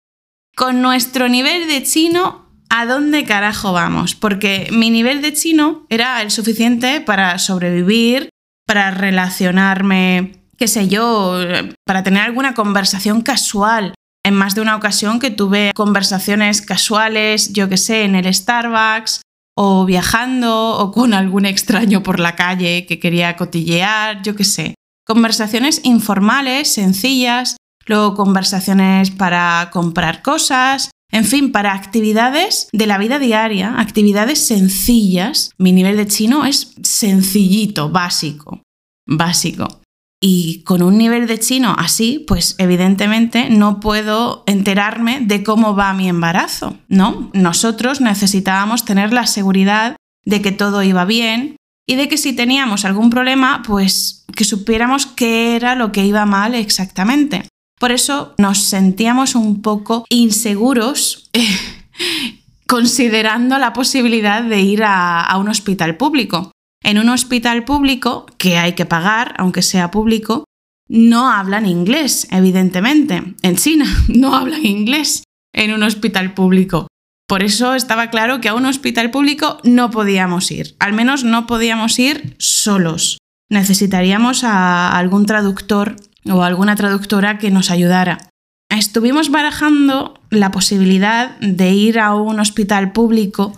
Con 0.57 0.83
nuestro 0.83 1.29
nivel 1.29 1.69
de 1.69 1.83
chino, 1.83 2.49
¿a 2.69 2.87
dónde 2.87 3.25
carajo 3.25 3.73
vamos? 3.73 4.15
Porque 4.15 4.69
mi 4.73 4.91
nivel 4.91 5.23
de 5.23 5.33
chino 5.33 5.87
era 5.89 6.21
el 6.23 6.31
suficiente 6.31 7.01
para 7.01 7.39
sobrevivir, 7.39 8.31
para 8.67 8.91
relacionarme, 8.91 10.43
qué 10.57 10.69
sé 10.69 10.89
yo, 10.89 11.39
para 11.87 12.03
tener 12.03 12.23
alguna 12.23 12.55
conversación 12.55 13.23
casual. 13.23 13.95
En 14.25 14.35
más 14.35 14.55
de 14.55 14.61
una 14.61 14.77
ocasión 14.77 15.21
que 15.21 15.31
tuve 15.31 15.73
conversaciones 15.75 16.61
casuales, 16.61 17.53
yo 17.53 17.69
qué 17.69 17.77
sé, 17.77 18.03
en 18.03 18.15
el 18.15 18.33
Starbucks, 18.33 19.23
o 19.61 19.85
viajando, 19.85 20.79
o 20.79 20.93
con 20.93 21.13
algún 21.15 21.45
extraño 21.45 22.05
por 22.05 22.21
la 22.21 22.37
calle 22.37 22.87
que 22.87 23.01
quería 23.01 23.35
cotillear, 23.35 24.23
yo 24.23 24.37
qué 24.37 24.45
sé. 24.45 24.75
Conversaciones 25.05 25.81
informales, 25.83 26.73
sencillas, 26.73 27.57
luego 27.87 28.15
conversaciones 28.15 29.11
para 29.11 29.69
comprar 29.73 30.23
cosas, 30.23 30.93
en 31.11 31.25
fin, 31.25 31.51
para 31.51 31.73
actividades 31.73 32.69
de 32.73 32.87
la 32.87 32.99
vida 32.99 33.19
diaria, 33.19 33.81
actividades 33.81 34.47
sencillas. 34.47 35.51
Mi 35.59 35.73
nivel 35.73 35.97
de 35.97 36.07
chino 36.07 36.45
es 36.45 36.75
sencillito, 36.85 37.89
básico, 37.89 38.63
básico. 39.09 39.78
Y 40.21 40.63
con 40.65 40.83
un 40.83 40.99
nivel 40.99 41.29
de 41.29 41.39
chino 41.39 41.77
así, 41.79 42.25
pues 42.27 42.57
evidentemente 42.59 43.51
no 43.51 43.79
puedo 43.79 44.43
enterarme 44.47 45.21
de 45.21 45.45
cómo 45.45 45.77
va 45.77 45.93
mi 45.93 46.09
embarazo, 46.09 46.77
¿no? 46.89 47.31
Nosotros 47.35 48.01
necesitábamos 48.01 48.85
tener 48.85 49.13
la 49.13 49.27
seguridad 49.27 49.97
de 50.25 50.43
que 50.43 50.51
todo 50.51 50.83
iba 50.83 51.05
bien 51.05 51.57
y 51.87 51.95
de 51.95 52.09
que 52.09 52.19
si 52.19 52.33
teníamos 52.33 52.85
algún 52.85 53.11
problema, 53.11 53.63
pues 53.65 54.25
que 54.35 54.45
supiéramos 54.45 55.07
qué 55.07 55.55
era 55.55 55.77
lo 55.77 55.93
que 55.93 56.05
iba 56.05 56.27
mal 56.27 56.55
exactamente. 56.55 57.49
Por 57.79 57.93
eso 57.93 58.35
nos 58.39 58.59
sentíamos 58.59 59.37
un 59.37 59.63
poco 59.63 60.05
inseguros 60.09 61.31
considerando 62.67 63.57
la 63.59 63.73
posibilidad 63.73 64.43
de 64.43 64.61
ir 64.63 64.83
a 64.85 65.33
un 65.39 65.49
hospital 65.49 65.97
público. 65.97 66.51
En 66.83 66.99
un 66.99 67.09
hospital 67.09 67.65
público, 67.65 68.27
que 68.39 68.59
hay 68.59 68.75
que 68.75 68.87
pagar, 68.87 69.35
aunque 69.39 69.63
sea 69.63 69.91
público, 69.91 70.45
no 70.89 71.31
hablan 71.31 71.67
inglés, 71.67 72.29
evidentemente. 72.31 73.35
En 73.43 73.57
China 73.57 73.87
no 74.09 74.35
hablan 74.35 74.65
inglés 74.65 75.25
en 75.53 75.73
un 75.73 75.83
hospital 75.83 76.35
público. 76.35 76.87
Por 77.29 77.43
eso 77.43 77.75
estaba 77.75 78.09
claro 78.09 78.41
que 78.41 78.49
a 78.49 78.55
un 78.55 78.65
hospital 78.65 79.11
público 79.11 79.59
no 79.63 79.91
podíamos 79.91 80.51
ir. 80.51 80.77
Al 80.79 80.95
menos 80.95 81.25
no 81.25 81.47
podíamos 81.47 81.99
ir 81.99 82.35
solos. 82.39 83.19
Necesitaríamos 83.51 84.45
a 84.45 84.97
algún 84.97 85.27
traductor 85.27 85.97
o 86.25 86.43
alguna 86.43 86.75
traductora 86.75 87.39
que 87.39 87.51
nos 87.51 87.71
ayudara. 87.71 88.31
Estuvimos 88.71 89.31
barajando 89.31 90.21
la 90.31 90.51
posibilidad 90.51 91.39
de 91.41 91.73
ir 91.73 91.99
a 91.99 92.15
un 92.15 92.41
hospital 92.41 92.93
público 92.93 93.55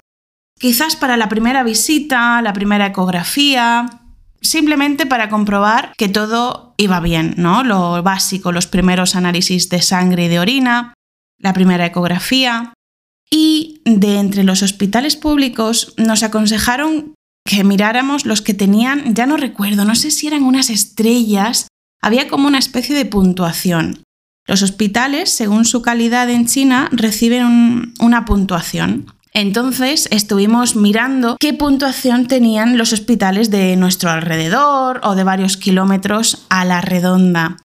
Quizás 0.60 0.94
para 0.94 1.16
la 1.16 1.30
primera 1.30 1.62
visita, 1.62 2.42
la 2.42 2.52
primera 2.52 2.84
ecografía, 2.84 3.86
simplemente 4.42 5.06
para 5.06 5.30
comprobar 5.30 5.94
que 5.96 6.10
todo 6.10 6.74
iba 6.76 7.00
bien, 7.00 7.32
¿no? 7.38 7.64
Lo 7.64 8.02
básico, 8.02 8.52
los 8.52 8.66
primeros 8.66 9.16
análisis 9.16 9.70
de 9.70 9.80
sangre 9.80 10.26
y 10.26 10.28
de 10.28 10.38
orina, 10.38 10.92
la 11.38 11.54
primera 11.54 11.86
ecografía. 11.86 12.74
Y 13.30 13.80
de 13.86 14.18
entre 14.18 14.44
los 14.44 14.62
hospitales 14.62 15.16
públicos 15.16 15.94
nos 15.96 16.22
aconsejaron 16.22 17.14
que 17.46 17.64
miráramos 17.64 18.26
los 18.26 18.42
que 18.42 18.52
tenían, 18.52 19.14
ya 19.14 19.24
no 19.24 19.38
recuerdo, 19.38 19.86
no 19.86 19.94
sé 19.94 20.10
si 20.10 20.26
eran 20.26 20.42
unas 20.42 20.68
estrellas, 20.68 21.68
había 22.02 22.28
como 22.28 22.46
una 22.46 22.58
especie 22.58 22.94
de 22.94 23.06
puntuación. 23.06 24.02
Los 24.46 24.62
hospitales, 24.62 25.30
según 25.30 25.64
su 25.64 25.80
calidad 25.80 26.28
en 26.28 26.46
China, 26.46 26.90
reciben 26.92 27.94
una 27.98 28.26
puntuación. 28.26 29.06
Entonces 29.32 30.08
estuvimos 30.10 30.74
mirando 30.74 31.36
qué 31.38 31.54
puntuación 31.54 32.26
tenían 32.26 32.76
los 32.76 32.92
hospitales 32.92 33.50
de 33.50 33.76
nuestro 33.76 34.10
alrededor 34.10 35.00
o 35.04 35.14
de 35.14 35.24
varios 35.24 35.56
kilómetros 35.56 36.46
a 36.48 36.64
la 36.64 36.80
redonda. 36.80 37.56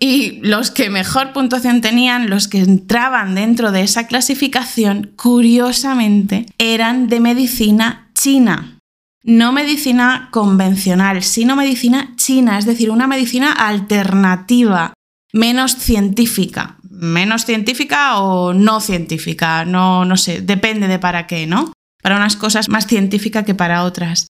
Y 0.00 0.38
los 0.42 0.70
que 0.70 0.90
mejor 0.90 1.32
puntuación 1.32 1.80
tenían, 1.80 2.30
los 2.30 2.46
que 2.46 2.60
entraban 2.60 3.34
dentro 3.34 3.72
de 3.72 3.82
esa 3.82 4.06
clasificación, 4.06 5.12
curiosamente, 5.16 6.46
eran 6.58 7.08
de 7.08 7.18
medicina 7.18 8.10
china. 8.14 8.78
No 9.24 9.50
medicina 9.50 10.28
convencional, 10.30 11.24
sino 11.24 11.56
medicina 11.56 12.14
china, 12.14 12.58
es 12.58 12.64
decir, 12.64 12.90
una 12.90 13.08
medicina 13.08 13.52
alternativa, 13.52 14.94
menos 15.32 15.74
científica 15.74 16.77
menos 16.98 17.44
científica 17.44 18.18
o 18.18 18.52
no 18.52 18.80
científica, 18.80 19.64
no, 19.64 20.04
no 20.04 20.16
sé, 20.16 20.40
depende 20.40 20.88
de 20.88 20.98
para 20.98 21.26
qué, 21.26 21.46
¿no? 21.46 21.72
Para 22.02 22.16
unas 22.16 22.36
cosas 22.36 22.68
más 22.68 22.86
científica 22.86 23.44
que 23.44 23.54
para 23.54 23.84
otras. 23.84 24.26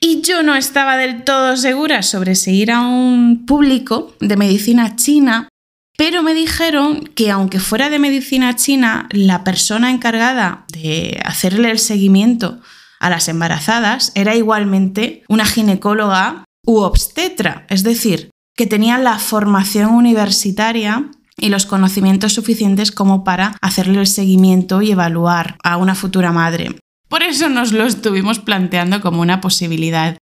Y 0.00 0.20
yo 0.20 0.42
no 0.42 0.54
estaba 0.54 0.96
del 0.96 1.24
todo 1.24 1.56
segura 1.56 2.02
sobre 2.02 2.34
si 2.34 2.52
ir 2.52 2.72
a 2.72 2.82
un 2.82 3.46
público 3.46 4.14
de 4.20 4.36
medicina 4.36 4.96
china, 4.96 5.48
pero 5.96 6.22
me 6.22 6.34
dijeron 6.34 7.04
que 7.14 7.30
aunque 7.30 7.60
fuera 7.60 7.88
de 7.88 7.98
medicina 7.98 8.54
china, 8.54 9.08
la 9.10 9.44
persona 9.44 9.90
encargada 9.90 10.66
de 10.68 11.20
hacerle 11.24 11.70
el 11.70 11.78
seguimiento 11.78 12.60
a 13.00 13.08
las 13.08 13.28
embarazadas 13.28 14.12
era 14.14 14.34
igualmente 14.34 15.22
una 15.28 15.46
ginecóloga 15.46 16.44
u 16.66 16.78
obstetra, 16.78 17.66
es 17.70 17.82
decir, 17.82 18.30
que 18.56 18.66
tenía 18.66 18.98
la 18.98 19.18
formación 19.18 19.90
universitaria 19.90 21.10
y 21.38 21.48
los 21.48 21.66
conocimientos 21.66 22.32
suficientes 22.32 22.92
como 22.92 23.24
para 23.24 23.56
hacerle 23.60 24.00
el 24.00 24.06
seguimiento 24.06 24.82
y 24.82 24.92
evaluar 24.92 25.56
a 25.62 25.76
una 25.76 25.94
futura 25.94 26.32
madre. 26.32 26.76
Por 27.08 27.22
eso 27.22 27.48
nos 27.48 27.72
lo 27.72 27.84
estuvimos 27.86 28.38
planteando 28.38 29.00
como 29.00 29.20
una 29.20 29.40
posibilidad. 29.40 30.16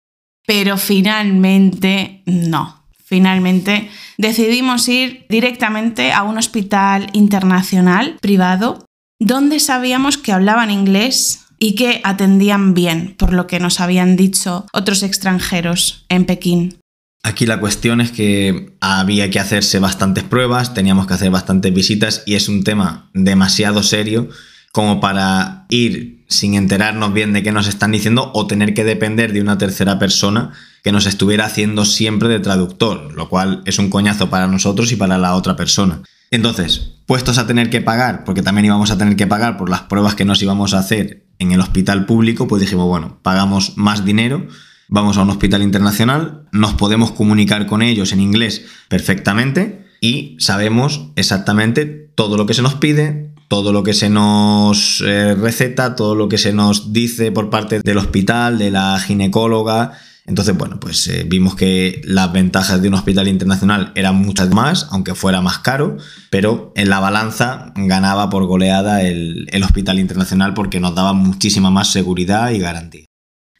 Pero 0.46 0.76
finalmente 0.76 2.22
no. 2.26 2.86
Finalmente 3.04 3.90
decidimos 4.18 4.88
ir 4.88 5.26
directamente 5.28 6.12
a 6.12 6.22
un 6.22 6.38
hospital 6.38 7.10
internacional 7.12 8.16
privado 8.20 8.84
donde 9.20 9.60
sabíamos 9.60 10.18
que 10.18 10.32
hablaban 10.32 10.70
inglés 10.70 11.44
y 11.58 11.76
que 11.76 12.00
atendían 12.02 12.74
bien, 12.74 13.14
por 13.16 13.32
lo 13.32 13.46
que 13.46 13.60
nos 13.60 13.78
habían 13.78 14.16
dicho 14.16 14.66
otros 14.72 15.04
extranjeros 15.04 16.06
en 16.08 16.24
Pekín. 16.24 16.81
Aquí 17.24 17.46
la 17.46 17.60
cuestión 17.60 18.00
es 18.00 18.10
que 18.10 18.74
había 18.80 19.30
que 19.30 19.38
hacerse 19.38 19.78
bastantes 19.78 20.24
pruebas, 20.24 20.74
teníamos 20.74 21.06
que 21.06 21.14
hacer 21.14 21.30
bastantes 21.30 21.72
visitas 21.72 22.24
y 22.26 22.34
es 22.34 22.48
un 22.48 22.64
tema 22.64 23.10
demasiado 23.14 23.84
serio 23.84 24.28
como 24.72 25.00
para 25.00 25.66
ir 25.68 26.24
sin 26.28 26.54
enterarnos 26.54 27.12
bien 27.12 27.32
de 27.32 27.44
qué 27.44 27.52
nos 27.52 27.68
están 27.68 27.92
diciendo 27.92 28.32
o 28.34 28.46
tener 28.48 28.74
que 28.74 28.82
depender 28.82 29.32
de 29.32 29.40
una 29.40 29.56
tercera 29.56 30.00
persona 30.00 30.50
que 30.82 30.90
nos 30.90 31.06
estuviera 31.06 31.44
haciendo 31.44 31.84
siempre 31.84 32.28
de 32.28 32.40
traductor, 32.40 33.12
lo 33.14 33.28
cual 33.28 33.62
es 33.66 33.78
un 33.78 33.88
coñazo 33.88 34.28
para 34.28 34.48
nosotros 34.48 34.90
y 34.90 34.96
para 34.96 35.18
la 35.18 35.34
otra 35.34 35.54
persona. 35.54 36.00
Entonces, 36.32 36.94
puestos 37.06 37.38
a 37.38 37.46
tener 37.46 37.70
que 37.70 37.82
pagar, 37.82 38.24
porque 38.24 38.42
también 38.42 38.64
íbamos 38.64 38.90
a 38.90 38.98
tener 38.98 39.14
que 39.14 39.26
pagar 39.28 39.58
por 39.58 39.70
las 39.70 39.82
pruebas 39.82 40.16
que 40.16 40.24
nos 40.24 40.42
íbamos 40.42 40.74
a 40.74 40.78
hacer 40.78 41.22
en 41.38 41.52
el 41.52 41.60
hospital 41.60 42.06
público, 42.06 42.48
pues 42.48 42.62
dijimos, 42.62 42.88
bueno, 42.88 43.18
pagamos 43.22 43.76
más 43.76 44.04
dinero 44.04 44.48
vamos 44.92 45.16
a 45.16 45.22
un 45.22 45.30
hospital 45.30 45.62
internacional, 45.62 46.42
nos 46.52 46.74
podemos 46.74 47.12
comunicar 47.12 47.66
con 47.66 47.80
ellos 47.80 48.12
en 48.12 48.20
inglés 48.20 48.66
perfectamente 48.88 49.86
y 50.02 50.36
sabemos 50.38 51.08
exactamente 51.16 51.86
todo 51.86 52.36
lo 52.36 52.44
que 52.44 52.52
se 52.52 52.60
nos 52.60 52.74
pide, 52.74 53.32
todo 53.48 53.72
lo 53.72 53.84
que 53.84 53.94
se 53.94 54.10
nos 54.10 55.02
eh, 55.06 55.34
receta, 55.34 55.96
todo 55.96 56.14
lo 56.14 56.28
que 56.28 56.36
se 56.36 56.52
nos 56.52 56.92
dice 56.92 57.32
por 57.32 57.48
parte 57.48 57.80
del 57.80 57.96
hospital, 57.96 58.58
de 58.58 58.70
la 58.70 58.98
ginecóloga. 58.98 59.92
Entonces, 60.26 60.56
bueno, 60.58 60.78
pues 60.78 61.08
eh, 61.08 61.24
vimos 61.26 61.54
que 61.54 62.02
las 62.04 62.30
ventajas 62.30 62.82
de 62.82 62.88
un 62.88 62.94
hospital 62.94 63.28
internacional 63.28 63.92
eran 63.94 64.16
muchas 64.16 64.50
más, 64.50 64.88
aunque 64.90 65.14
fuera 65.14 65.40
más 65.40 65.60
caro, 65.60 65.96
pero 66.28 66.70
en 66.76 66.90
la 66.90 67.00
balanza 67.00 67.72
ganaba 67.76 68.28
por 68.28 68.44
goleada 68.44 69.00
el 69.02 69.62
hospital 69.64 69.98
internacional 69.98 70.52
porque 70.52 70.80
nos 70.80 70.94
daba 70.94 71.14
muchísima 71.14 71.70
más 71.70 71.90
seguridad 71.90 72.50
y 72.50 72.58
garantía. 72.58 73.06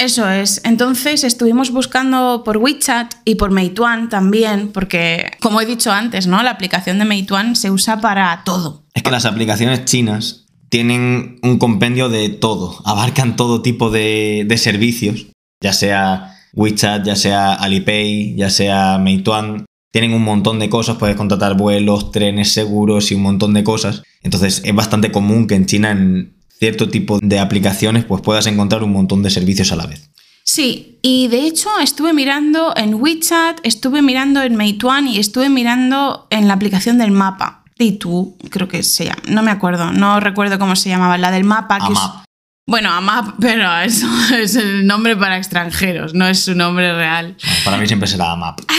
Eso 0.03 0.29
es. 0.29 0.61
Entonces 0.65 1.23
estuvimos 1.23 1.71
buscando 1.71 2.43
por 2.45 2.57
WeChat 2.57 3.15
y 3.25 3.37
por 3.37 3.53
Meituan 3.53 4.09
también, 4.09 4.73
porque, 4.73 5.31
como 5.41 5.61
he 5.61 5.67
dicho 5.67 5.93
antes, 5.93 6.27
¿no? 6.27 6.43
La 6.43 6.51
aplicación 6.51 6.99
de 6.99 7.05
Meituan 7.05 7.55
se 7.55 7.71
usa 7.71 8.01
para 8.01 8.43
todo. 8.45 8.85
Es 8.95 9.05
que 9.05 9.13
las 9.13 9.27
aplicaciones 9.27 9.85
chinas 9.85 10.47
tienen 10.71 11.39
un 11.45 11.57
compendio 11.59 12.09
de 12.09 12.31
todo, 12.31 12.83
abarcan 12.85 13.37
todo 13.37 13.63
tipo 13.63 13.91
de, 13.91 14.53
servicios, 14.57 15.27
ya 15.61 15.73
sea 15.73 16.35
WeChat, 16.53 17.07
ya 17.07 17.15
sea 17.15 17.53
Alipay, 17.53 18.35
ya 18.35 18.51
sea 18.51 18.99
Meituan, 18.99 19.67
tienen 19.93 20.15
un 20.15 20.25
montón 20.25 20.59
de 20.59 20.69
cosas, 20.69 20.97
puedes 20.97 21.15
contratar 21.15 21.57
vuelos, 21.57 22.11
trenes, 22.11 22.51
seguros 22.51 23.13
y 23.13 23.15
un 23.15 23.23
montón 23.23 23.55
de 23.55 23.63
cosas. 23.63 24.03
Entonces 24.25 24.63
es 24.65 24.75
bastante 24.75 25.13
común 25.13 25.47
que 25.47 25.55
en 25.55 25.67
China 25.67 25.93
en 25.93 26.42
cierto 26.63 26.89
tipo 26.89 27.19
de 27.21 27.41
aplicaciones 27.41 28.05
pues 28.05 28.23
puedas 28.23 28.47
encontrar 28.47 28.85
un 28.85 28.93
montón 28.93 29.25
de 29.25 29.31
servicios 29.31 29.73
a 29.73 29.77
la 29.77 29.87
vez. 29.87 30.09
Sí, 30.45 31.01
y 31.03 31.27
de 31.27 31.41
hecho 31.45 31.69
estuve 31.83 32.13
mirando 32.13 32.73
en 32.77 32.95
WeChat, 32.95 33.59
estuve 33.65 34.01
mirando 34.01 34.41
en 34.43 34.55
Meituan 34.55 35.09
y 35.09 35.19
estuve 35.19 35.49
mirando 35.49 36.29
en 36.31 36.47
la 36.47 36.55
aplicación 36.55 36.99
del 36.99 37.11
mapa. 37.11 37.65
Y 37.81 37.99
tú, 37.99 38.39
creo 38.49 38.69
que 38.69 38.85
se 38.85 39.07
llama, 39.07 39.23
no 39.27 39.43
me 39.43 39.51
acuerdo, 39.51 39.91
no 39.91 40.21
recuerdo 40.21 40.61
cómo 40.61 40.77
se 40.77 40.89
llamaba, 40.89 41.19
la 41.19 41.33
del 41.33 41.43
mapa. 41.43 41.79
Que 41.79 41.87
AMAP. 41.87 42.27
Bueno, 42.69 42.93
AMAP, 42.93 43.35
pero 43.41 43.79
eso 43.81 44.07
es 44.33 44.55
el 44.55 44.87
nombre 44.87 45.17
para 45.17 45.39
extranjeros, 45.39 46.15
no 46.15 46.29
es 46.29 46.45
su 46.45 46.55
nombre 46.55 46.95
real. 46.95 47.37
Para 47.65 47.77
mí 47.77 47.89
siempre 47.89 48.09
será 48.09 48.31
AMAP. 48.31 48.61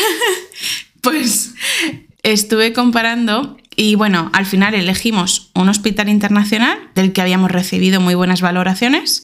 Pues 1.02 1.54
estuve 2.24 2.72
comparando 2.72 3.58
y 3.76 3.96
bueno, 3.96 4.30
al 4.34 4.46
final 4.46 4.74
elegimos 4.74 5.52
un 5.56 5.70
hospital 5.70 6.10
internacional 6.10 6.78
del 6.96 7.14
que 7.14 7.22
habíamos 7.22 7.52
recibido 7.52 8.02
muy 8.02 8.16
buenas 8.16 8.42
valoraciones 8.42 9.24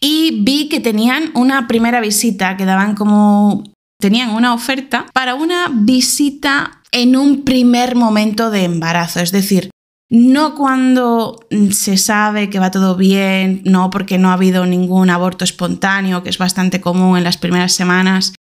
y 0.00 0.42
vi 0.42 0.68
que 0.68 0.80
tenían 0.80 1.30
una 1.34 1.68
primera 1.68 2.00
visita, 2.00 2.56
que 2.56 2.64
daban 2.64 2.94
como... 2.94 3.64
tenían 4.00 4.30
una 4.30 4.52
oferta 4.54 5.06
para 5.12 5.34
una 5.34 5.68
visita 5.72 6.82
en 6.90 7.16
un 7.16 7.44
primer 7.44 7.94
momento 7.94 8.50
de 8.50 8.64
embarazo, 8.64 9.20
es 9.20 9.32
decir, 9.32 9.70
no 10.10 10.54
cuando 10.54 11.40
se 11.70 11.96
sabe 11.96 12.50
que 12.50 12.58
va 12.58 12.70
todo 12.70 12.96
bien, 12.96 13.62
no 13.64 13.88
porque 13.88 14.18
no 14.18 14.28
ha 14.28 14.34
habido 14.34 14.66
ningún 14.66 15.08
aborto 15.08 15.44
espontáneo, 15.44 16.22
que 16.22 16.28
es 16.28 16.36
bastante 16.36 16.82
común 16.82 17.16
en 17.16 17.24
las 17.24 17.38
primeras 17.38 17.72
semanas. 17.72 18.34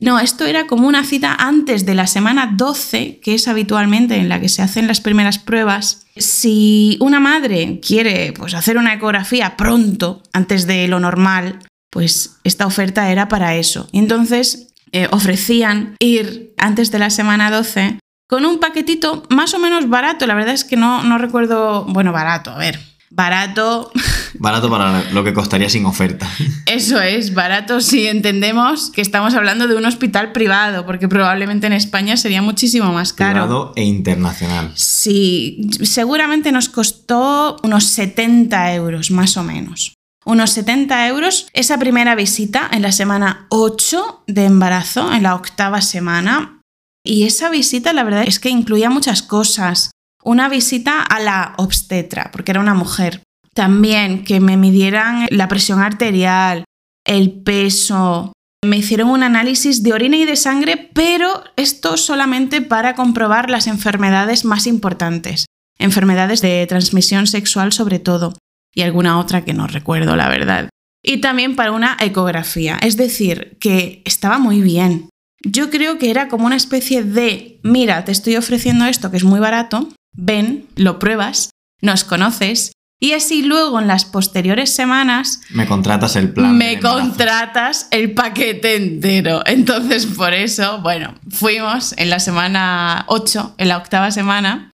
No, 0.00 0.18
esto 0.20 0.44
era 0.44 0.66
como 0.66 0.86
una 0.86 1.04
cita 1.04 1.34
antes 1.34 1.84
de 1.84 1.94
la 1.94 2.06
semana 2.06 2.52
12, 2.54 3.20
que 3.22 3.34
es 3.34 3.48
habitualmente 3.48 4.16
en 4.16 4.28
la 4.28 4.40
que 4.40 4.48
se 4.48 4.62
hacen 4.62 4.86
las 4.86 5.00
primeras 5.00 5.38
pruebas. 5.38 6.06
Si 6.16 6.96
una 7.00 7.20
madre 7.20 7.80
quiere 7.80 8.32
pues, 8.32 8.54
hacer 8.54 8.78
una 8.78 8.94
ecografía 8.94 9.56
pronto, 9.56 10.22
antes 10.32 10.66
de 10.66 10.86
lo 10.88 11.00
normal, 11.00 11.58
pues 11.90 12.36
esta 12.44 12.66
oferta 12.66 13.10
era 13.10 13.28
para 13.28 13.56
eso. 13.56 13.88
Entonces 13.92 14.68
eh, 14.92 15.08
ofrecían 15.10 15.96
ir 15.98 16.54
antes 16.58 16.90
de 16.90 16.98
la 16.98 17.10
semana 17.10 17.50
12 17.50 17.98
con 18.28 18.44
un 18.44 18.60
paquetito 18.60 19.24
más 19.30 19.54
o 19.54 19.58
menos 19.58 19.88
barato. 19.88 20.26
La 20.26 20.34
verdad 20.34 20.54
es 20.54 20.64
que 20.64 20.76
no, 20.76 21.02
no 21.02 21.18
recuerdo, 21.18 21.84
bueno, 21.84 22.12
barato, 22.12 22.50
a 22.50 22.58
ver, 22.58 22.78
barato. 23.10 23.90
Barato 24.38 24.70
para 24.70 25.10
lo 25.12 25.24
que 25.24 25.34
costaría 25.34 25.68
sin 25.68 25.84
oferta. 25.86 26.28
Eso 26.66 27.00
es, 27.00 27.34
barato 27.34 27.80
si 27.80 28.06
entendemos 28.06 28.90
que 28.90 29.00
estamos 29.00 29.34
hablando 29.34 29.66
de 29.66 29.74
un 29.74 29.84
hospital 29.84 30.32
privado, 30.32 30.86
porque 30.86 31.08
probablemente 31.08 31.66
en 31.66 31.72
España 31.72 32.16
sería 32.16 32.42
muchísimo 32.42 32.92
más 32.92 33.12
caro. 33.12 33.32
Privado 33.32 33.72
e 33.76 33.84
internacional. 33.84 34.72
Sí, 34.74 35.68
seguramente 35.82 36.52
nos 36.52 36.68
costó 36.68 37.56
unos 37.62 37.84
70 37.84 38.74
euros, 38.74 39.10
más 39.10 39.36
o 39.36 39.42
menos. 39.42 39.94
Unos 40.24 40.50
70 40.50 41.08
euros 41.08 41.48
esa 41.52 41.78
primera 41.78 42.14
visita 42.14 42.68
en 42.70 42.82
la 42.82 42.92
semana 42.92 43.46
8 43.48 44.24
de 44.26 44.44
embarazo, 44.44 45.12
en 45.12 45.22
la 45.22 45.34
octava 45.34 45.80
semana. 45.80 46.60
Y 47.02 47.24
esa 47.24 47.48
visita, 47.48 47.92
la 47.92 48.04
verdad 48.04 48.24
es 48.26 48.38
que 48.38 48.50
incluía 48.50 48.90
muchas 48.90 49.22
cosas 49.22 49.90
una 50.22 50.48
visita 50.48 51.02
a 51.02 51.20
la 51.20 51.54
obstetra, 51.56 52.30
porque 52.32 52.50
era 52.50 52.60
una 52.60 52.74
mujer. 52.74 53.22
También 53.58 54.22
que 54.22 54.38
me 54.38 54.56
midieran 54.56 55.26
la 55.30 55.48
presión 55.48 55.80
arterial, 55.80 56.62
el 57.04 57.42
peso. 57.42 58.32
Me 58.64 58.76
hicieron 58.76 59.10
un 59.10 59.24
análisis 59.24 59.82
de 59.82 59.92
orina 59.92 60.16
y 60.16 60.24
de 60.26 60.36
sangre, 60.36 60.88
pero 60.94 61.42
esto 61.56 61.96
solamente 61.96 62.62
para 62.62 62.94
comprobar 62.94 63.50
las 63.50 63.66
enfermedades 63.66 64.44
más 64.44 64.68
importantes. 64.68 65.46
Enfermedades 65.76 66.40
de 66.40 66.64
transmisión 66.68 67.26
sexual 67.26 67.72
sobre 67.72 67.98
todo, 67.98 68.34
y 68.72 68.82
alguna 68.82 69.18
otra 69.18 69.44
que 69.44 69.54
no 69.54 69.66
recuerdo, 69.66 70.14
la 70.14 70.28
verdad. 70.28 70.68
Y 71.02 71.20
también 71.20 71.56
para 71.56 71.72
una 71.72 71.96
ecografía, 71.98 72.78
es 72.80 72.96
decir, 72.96 73.58
que 73.58 74.02
estaba 74.04 74.38
muy 74.38 74.60
bien. 74.60 75.10
Yo 75.44 75.68
creo 75.68 75.98
que 75.98 76.12
era 76.12 76.28
como 76.28 76.46
una 76.46 76.54
especie 76.54 77.02
de, 77.02 77.58
mira, 77.64 78.04
te 78.04 78.12
estoy 78.12 78.36
ofreciendo 78.36 78.84
esto 78.84 79.10
que 79.10 79.16
es 79.16 79.24
muy 79.24 79.40
barato, 79.40 79.88
ven, 80.12 80.68
lo 80.76 81.00
pruebas, 81.00 81.50
nos 81.82 82.04
conoces 82.04 82.70
y 83.00 83.12
así 83.12 83.42
luego 83.42 83.78
en 83.80 83.86
las 83.86 84.04
posteriores 84.04 84.74
semanas... 84.74 85.40
Me 85.50 85.66
contratas 85.66 86.16
el 86.16 86.32
plan. 86.32 86.56
Me 86.56 86.80
contratas 86.80 87.86
el 87.92 88.12
paquete 88.12 88.74
entero. 88.76 89.42
Entonces 89.46 90.06
por 90.06 90.34
eso, 90.34 90.80
bueno, 90.82 91.14
fuimos 91.30 91.94
en 91.96 92.10
la 92.10 92.18
semana 92.18 93.04
8, 93.06 93.54
en 93.58 93.68
la 93.68 93.76
octava 93.76 94.10
semana. 94.10 94.72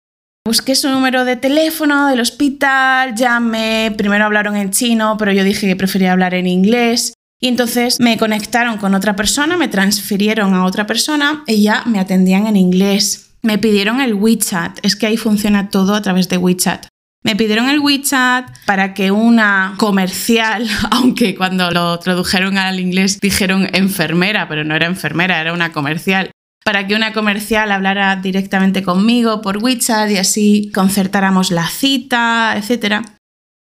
Busqué 0.46 0.76
su 0.76 0.90
número 0.90 1.26
de 1.26 1.36
teléfono 1.36 2.08
del 2.08 2.20
hospital, 2.20 3.16
llamé, 3.16 3.94
primero 3.98 4.26
hablaron 4.26 4.56
en 4.56 4.72
chino, 4.72 5.16
pero 5.18 5.32
yo 5.32 5.44
dije 5.44 5.68
que 5.68 5.76
prefería 5.76 6.12
hablar 6.12 6.34
en 6.34 6.48
inglés. 6.48 7.14
Y 7.42 7.48
entonces 7.48 8.00
me 8.02 8.18
conectaron 8.18 8.78
con 8.78 8.96
otra 8.96 9.16
persona, 9.16 9.56
me 9.56 9.70
transfirieron 9.70 10.54
a 10.56 10.66
otra 10.66 10.86
persona 10.86 11.44
y 11.48 11.64
ya 11.64 11.84
me 11.86 12.00
atendían 12.00 12.48
en 12.48 12.58
inglés. 12.58 13.32
Me 13.42 13.58
pidieron 13.58 14.02
el 14.02 14.14
WeChat, 14.14 14.80
es 14.82 14.98
que 14.98 15.08
ahí 15.08 15.16
funciona 15.16 15.70
todo 15.70 15.96
a 15.96 16.02
través 16.02 16.28
de 16.28 16.38
WeChat. 16.38 16.88
Me 17.22 17.36
pidieron 17.36 17.68
el 17.68 17.80
WeChat 17.80 18.50
para 18.66 18.94
que 18.94 19.12
una 19.12 19.76
comercial, 19.78 20.68
aunque 20.92 21.36
cuando 21.36 21.70
lo 21.72 22.00
tradujeron 22.00 22.58
al 22.58 22.80
inglés 22.80 23.20
dijeron 23.20 23.70
enfermera, 23.74 24.48
pero 24.48 24.64
no 24.64 24.76
era 24.76 24.86
enfermera, 24.86 25.42
era 25.42 25.54
una 25.54 25.72
comercial, 25.72 26.32
para 26.64 26.88
que 26.88 26.96
una 26.96 27.12
comercial 27.12 27.72
hablara 27.72 28.16
directamente 28.16 28.84
conmigo 28.84 29.42
por 29.42 29.58
WeChat 29.58 30.10
y 30.12 30.18
así 30.18 30.72
concertáramos 30.74 31.52
la 31.52 31.68
cita, 31.68 32.56
etc. 32.56 33.06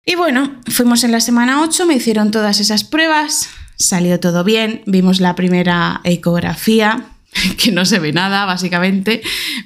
Y 0.04 0.14
bueno, 0.14 0.60
fuimos 0.68 1.04
en 1.04 1.12
la 1.12 1.20
semana 1.20 1.62
8, 1.62 1.86
me 1.86 1.94
hicieron 1.94 2.30
todas 2.30 2.58
esas 2.58 2.84
pruebas, 2.84 3.50
salió 3.76 4.18
todo 4.18 4.44
bien, 4.44 4.82
vimos 4.86 5.20
la 5.20 5.34
primera 5.34 6.00
ecografía, 6.04 7.04
que 7.58 7.70
no 7.70 7.84
se 7.84 7.98
ve 7.98 8.12
nada, 8.12 8.46
básicamente, 8.46 9.20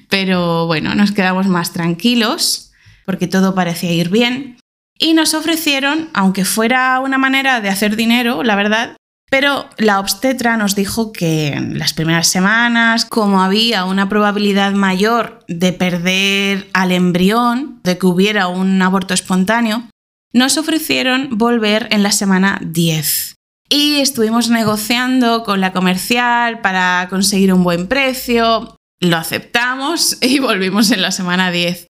pero 0.09 0.66
bueno, 0.66 0.96
nos 0.96 1.12
quedamos 1.12 1.46
más 1.46 1.72
tranquilos 1.72 2.65
porque 3.07 3.29
todo 3.29 3.55
parecía 3.55 3.92
ir 3.92 4.11
bien. 4.11 4.59
Y 4.99 5.14
nos 5.14 5.35
ofrecieron, 5.35 6.11
aunque 6.12 6.45
fuera 6.45 7.01
una 7.01 7.19
manera 7.19 7.61
de 7.61 7.69
hacer 7.69 7.97
dinero, 7.97 8.42
la 8.42 8.57
verdad, 8.57 8.97
pero 9.31 9.69
la 9.77 9.99
obstetra 9.99 10.57
nos 10.57 10.75
dijo 10.75 11.12
que 11.12 11.49
en 11.49 11.79
las 11.79 11.92
primeras 11.92 12.29
semanas, 12.29 13.05
como 13.05 13.42
había 13.42 13.85
una 13.85 14.09
probabilidad 14.09 14.73
mayor 14.73 15.45
de 15.49 15.73
perder 15.73 16.69
al 16.73 16.92
embrión, 16.92 17.81
de 17.83 17.99
que 17.99 18.07
hubiera 18.07 18.47
un 18.47 18.81
aborto 18.81 19.14
espontáneo, 19.14 19.88
nos 20.33 20.57
ofrecieron 20.59 21.38
volver 21.38 21.88
en 21.90 22.03
la 22.03 22.12
semana 22.12 22.61
10. 22.62 23.35
Y 23.69 23.97
estuvimos 23.97 24.49
negociando 24.49 25.42
con 25.42 25.61
la 25.61 25.73
comercial 25.73 26.61
para 26.61 27.09
conseguir 27.11 27.53
un 27.53 27.64
buen 27.64 27.88
precio. 27.88 28.77
Lo 29.01 29.16
aceptamos 29.16 30.19
y 30.23 30.38
volvimos 30.38 30.92
en 30.92 31.03
la 31.03 31.11
semana 31.11 31.51
10. 31.51 31.88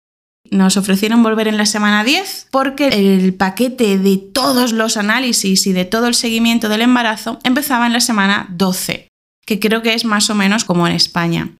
Nos 0.53 0.77
ofrecieron 0.77 1.23
volver 1.23 1.47
en 1.47 1.57
la 1.57 1.65
semana 1.65 2.03
10 2.03 2.47
porque 2.51 2.89
el 2.89 3.33
paquete 3.33 3.97
de 3.97 4.17
todos 4.17 4.71
los 4.71 4.97
análisis 4.97 5.65
y 5.65 5.73
de 5.73 5.85
todo 5.85 6.07
el 6.07 6.13
seguimiento 6.13 6.69
del 6.69 6.83
embarazo 6.83 7.39
empezaba 7.43 7.87
en 7.87 7.93
la 7.93 7.99
semana 7.99 8.47
12, 8.51 9.07
que 9.47 9.59
creo 9.59 9.81
que 9.81 9.95
es 9.95 10.05
más 10.05 10.29
o 10.29 10.35
menos 10.35 10.63
como 10.63 10.87
en 10.87 10.93
España. 10.93 11.55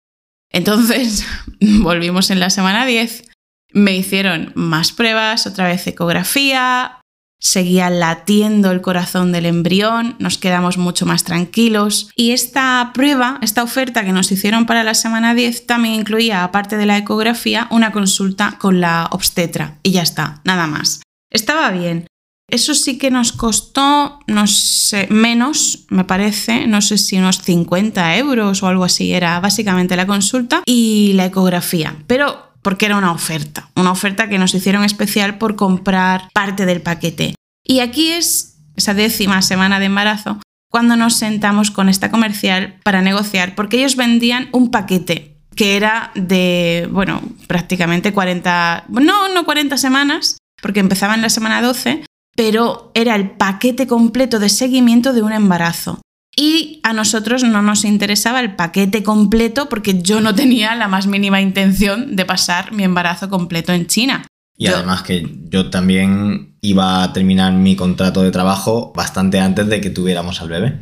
Entonces, 0.51 1.25
volvimos 1.60 2.29
en 2.29 2.39
la 2.39 2.51
semana 2.51 2.86
10, 2.86 3.32
me 3.73 3.95
hicieron 3.95 4.51
más 4.53 4.91
pruebas, 4.91 5.47
otra 5.47 5.67
vez 5.67 5.88
ecografía, 5.88 7.01
seguía 7.43 7.89
latiendo 7.89 8.71
el 8.71 8.82
corazón 8.82 9.34
del 9.34 9.45
embrión, 9.45 10.15
nos 10.17 10.38
quedamos 10.38 10.77
mucho 10.77 11.06
más 11.06 11.25
tranquilos. 11.25 12.10
Y 12.15 12.32
esta 12.32 12.91
prueba, 12.93 13.38
esta 13.41 13.63
oferta 13.63 14.06
que 14.06 14.13
nos 14.13 14.32
hicieron 14.32 14.65
para 14.65 14.84
la 14.84 14.93
semana 14.93 15.36
10, 15.36 15.67
también 15.67 15.95
incluía, 15.95 16.45
aparte 16.45 16.77
de 16.77 16.86
la 16.86 16.97
ecografía, 16.97 17.67
una 17.69 17.91
consulta 17.91 18.58
con 18.60 18.79
la 18.79 19.10
obstetra. 19.12 19.77
Y 19.84 19.91
ya 19.91 20.03
está, 20.03 20.41
nada 20.45 20.67
más. 20.67 21.01
Estaba 21.29 21.69
bien. 21.71 22.08
Eso 22.49 22.73
sí 22.75 22.97
que 22.97 23.12
nos 23.12 23.34
costó, 23.34 24.19
no 24.27 24.47
sé, 24.47 25.08
menos, 25.10 25.86
me 25.89 26.06
parece, 26.06 26.67
no 26.67 26.82
sé 26.82 26.97
si 26.97 27.17
unos 27.17 27.39
50 27.39 28.17
euros 28.17 28.63
o 28.63 28.67
algo 28.67 28.84
así, 28.86 29.12
era 29.12 29.39
básicamente 29.39 29.95
la 29.95 30.08
consulta 30.08 30.62
y 30.65 31.13
la 31.15 31.25
ecografía. 31.25 31.95
Pero 32.08 32.53
porque 32.63 32.88
era 32.88 32.97
una 32.97 33.12
oferta, 33.12 33.69
una 33.76 33.91
oferta 33.91 34.28
que 34.28 34.39
nos 34.39 34.56
hicieron 34.56 34.84
especial 34.84 35.38
por 35.38 35.56
comprar 35.56 36.30
parte 36.34 36.65
del 36.65 36.82
paquete. 36.82 37.36
Y 37.63 37.80
aquí 37.80 38.12
es 38.12 38.58
esa 38.76 38.93
décima 38.93 39.41
semana 39.41 39.80
de 39.80 39.86
embarazo 39.86 40.39
cuando 40.71 40.95
nos 40.95 41.15
sentamos 41.15 41.69
con 41.69 41.88
esta 41.88 42.10
comercial 42.10 42.80
para 42.84 43.04
negociar, 43.04 43.54
porque 43.54 43.78
ellos 43.78 43.95
vendían 43.95 44.49
un 44.54 44.71
paquete 44.71 45.38
que 45.56 45.76
era 45.78 46.12
de, 46.15 46.89
bueno, 46.91 47.21
prácticamente 47.45 48.12
40, 48.12 48.86
no, 48.89 49.30
no 49.30 49.45
40 49.45 49.78
semanas, 49.78 50.39
porque 50.63 50.80
empezaba 50.80 51.13
en 51.13 51.21
la 51.21 51.30
semana 51.30 51.62
12, 51.62 52.04
pero 52.36 52.91
era 52.95 53.15
el 53.15 53.30
paquete 53.30 53.86
completo 53.86 54.39
de 54.39 54.49
seguimiento 54.49 55.13
de 55.13 55.21
un 55.21 55.34
embarazo. 55.34 56.02
Y 56.36 56.80
a 56.84 56.93
nosotros 56.93 57.43
no 57.43 57.62
nos 57.62 57.86
interesaba 57.86 58.39
el 58.39 58.56
paquete 58.56 59.04
completo 59.04 59.69
porque 59.69 60.02
yo 60.02 60.19
no 60.19 60.34
tenía 60.34 60.74
la 60.76 60.88
más 60.88 61.06
mínima 61.06 61.41
intención 61.41 62.15
de 62.15 62.26
pasar 62.26 62.72
mi 62.72 62.84
embarazo 62.84 63.30
completo 63.30 63.72
en 63.72 63.88
China. 63.88 64.26
Y 64.58 64.67
además 64.67 65.04
que 65.04 65.28
yo 65.50 65.69
también 65.69 66.56
iba 66.62 67.04
a 67.04 67.13
terminar 67.13 67.54
mi 67.54 67.76
contrato 67.76 68.24
de 68.24 68.32
trabajo 68.32 68.93
bastante 68.96 69.39
antes 69.39 69.67
de 69.67 69.82
que 69.82 69.89
tuviéramos 69.89 70.41
al 70.41 70.50
bebé. 70.50 70.80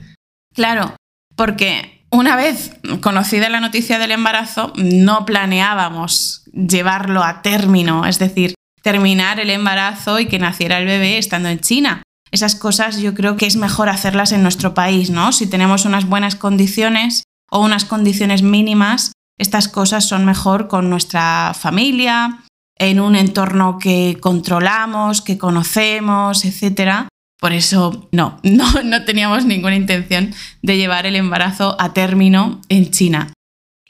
Claro, 0.54 0.96
porque 1.36 2.06
una 2.12 2.36
vez 2.36 2.74
conocida 3.02 3.50
la 3.50 3.62
noticia 3.62 3.98
del 3.98 4.12
embarazo, 4.12 4.74
no 4.76 5.26
planeábamos 5.26 6.44
llevarlo 6.54 7.24
a 7.24 7.42
término, 7.42 8.06
es 8.06 8.20
decir, 8.20 8.54
terminar 8.82 9.40
el 9.40 9.50
embarazo 9.50 10.20
y 10.20 10.28
que 10.28 10.40
naciera 10.40 10.80
el 10.80 10.86
bebé 10.86 11.18
estando 11.18 11.50
en 11.50 11.60
China. 11.60 12.04
Esas 12.32 12.56
cosas 12.56 13.00
yo 13.00 13.14
creo 13.14 13.36
que 13.36 13.46
es 13.46 13.58
mejor 13.58 13.90
hacerlas 13.90 14.32
en 14.32 14.42
nuestro 14.42 14.74
país, 14.74 15.10
¿no? 15.10 15.32
Si 15.32 15.48
tenemos 15.48 15.86
unas 15.86 16.06
buenas 16.08 16.36
condiciones 16.36 17.24
o 17.50 17.60
unas 17.60 17.86
condiciones 17.86 18.42
mínimas, 18.42 19.12
estas 19.38 19.68
cosas 19.68 20.08
son 20.08 20.26
mejor 20.26 20.68
con 20.68 20.90
nuestra 20.90 21.54
familia, 21.54 22.44
en 22.78 23.00
un 23.00 23.16
entorno 23.16 23.78
que 23.78 24.18
controlamos, 24.20 25.22
que 25.22 25.38
conocemos, 25.38 26.46
etc. 26.46 27.08
Por 27.40 27.54
eso 27.54 28.08
no, 28.12 28.40
no, 28.44 28.72
no 28.84 29.04
teníamos 29.04 29.46
ninguna 29.46 29.76
intención 29.76 30.34
de 30.62 30.78
llevar 30.78 31.06
el 31.06 31.16
embarazo 31.16 31.76
a 31.80 31.94
término 31.94 32.62
en 32.70 32.92
China. 32.92 33.34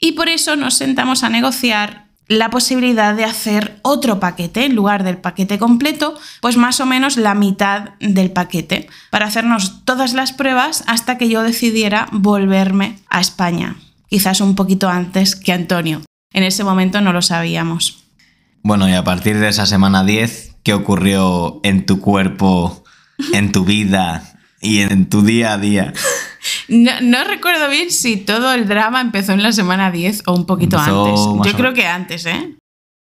Y 0.00 0.12
por 0.12 0.28
eso 0.28 0.56
nos 0.56 0.74
sentamos 0.74 1.22
a 1.22 1.28
negociar 1.28 2.08
la 2.28 2.50
posibilidad 2.50 3.14
de 3.14 3.24
hacer 3.24 3.78
otro 3.82 4.20
paquete 4.20 4.64
en 4.64 4.74
lugar 4.74 5.04
del 5.04 5.18
paquete 5.18 5.58
completo, 5.58 6.14
pues 6.40 6.56
más 6.56 6.80
o 6.80 6.86
menos 6.86 7.16
la 7.16 7.34
mitad 7.34 7.90
del 8.00 8.30
paquete, 8.30 8.88
para 9.10 9.26
hacernos 9.26 9.84
todas 9.84 10.14
las 10.14 10.32
pruebas 10.32 10.84
hasta 10.86 11.18
que 11.18 11.28
yo 11.28 11.42
decidiera 11.42 12.08
volverme 12.12 12.98
a 13.08 13.20
España, 13.20 13.76
quizás 14.08 14.40
un 14.40 14.54
poquito 14.54 14.88
antes 14.88 15.36
que 15.36 15.52
Antonio. 15.52 16.02
En 16.32 16.44
ese 16.44 16.64
momento 16.64 17.00
no 17.00 17.12
lo 17.12 17.22
sabíamos. 17.22 18.04
Bueno, 18.62 18.88
y 18.88 18.92
a 18.92 19.04
partir 19.04 19.38
de 19.38 19.48
esa 19.48 19.66
semana 19.66 20.04
10, 20.04 20.56
¿qué 20.62 20.72
ocurrió 20.72 21.60
en 21.64 21.84
tu 21.84 22.00
cuerpo, 22.00 22.84
en 23.32 23.52
tu 23.52 23.64
vida 23.64 24.38
y 24.60 24.80
en 24.80 25.08
tu 25.08 25.22
día 25.22 25.52
a 25.52 25.58
día? 25.58 25.92
No, 26.72 27.24
recuerdo 27.24 27.68
bien 27.68 27.90
si 27.90 28.16
todo 28.16 28.54
el 28.54 28.66
drama 28.66 29.02
empezó 29.02 29.32
en 29.32 29.42
la 29.42 29.52
semana 29.52 29.90
10 29.90 30.22
o 30.26 30.34
un 30.34 30.46
poquito 30.46 30.78
antes. 30.78 31.20
Yo 31.44 31.56
creo 31.56 31.74
que 31.74 31.86
antes, 31.86 32.24
¿eh? 32.24 32.56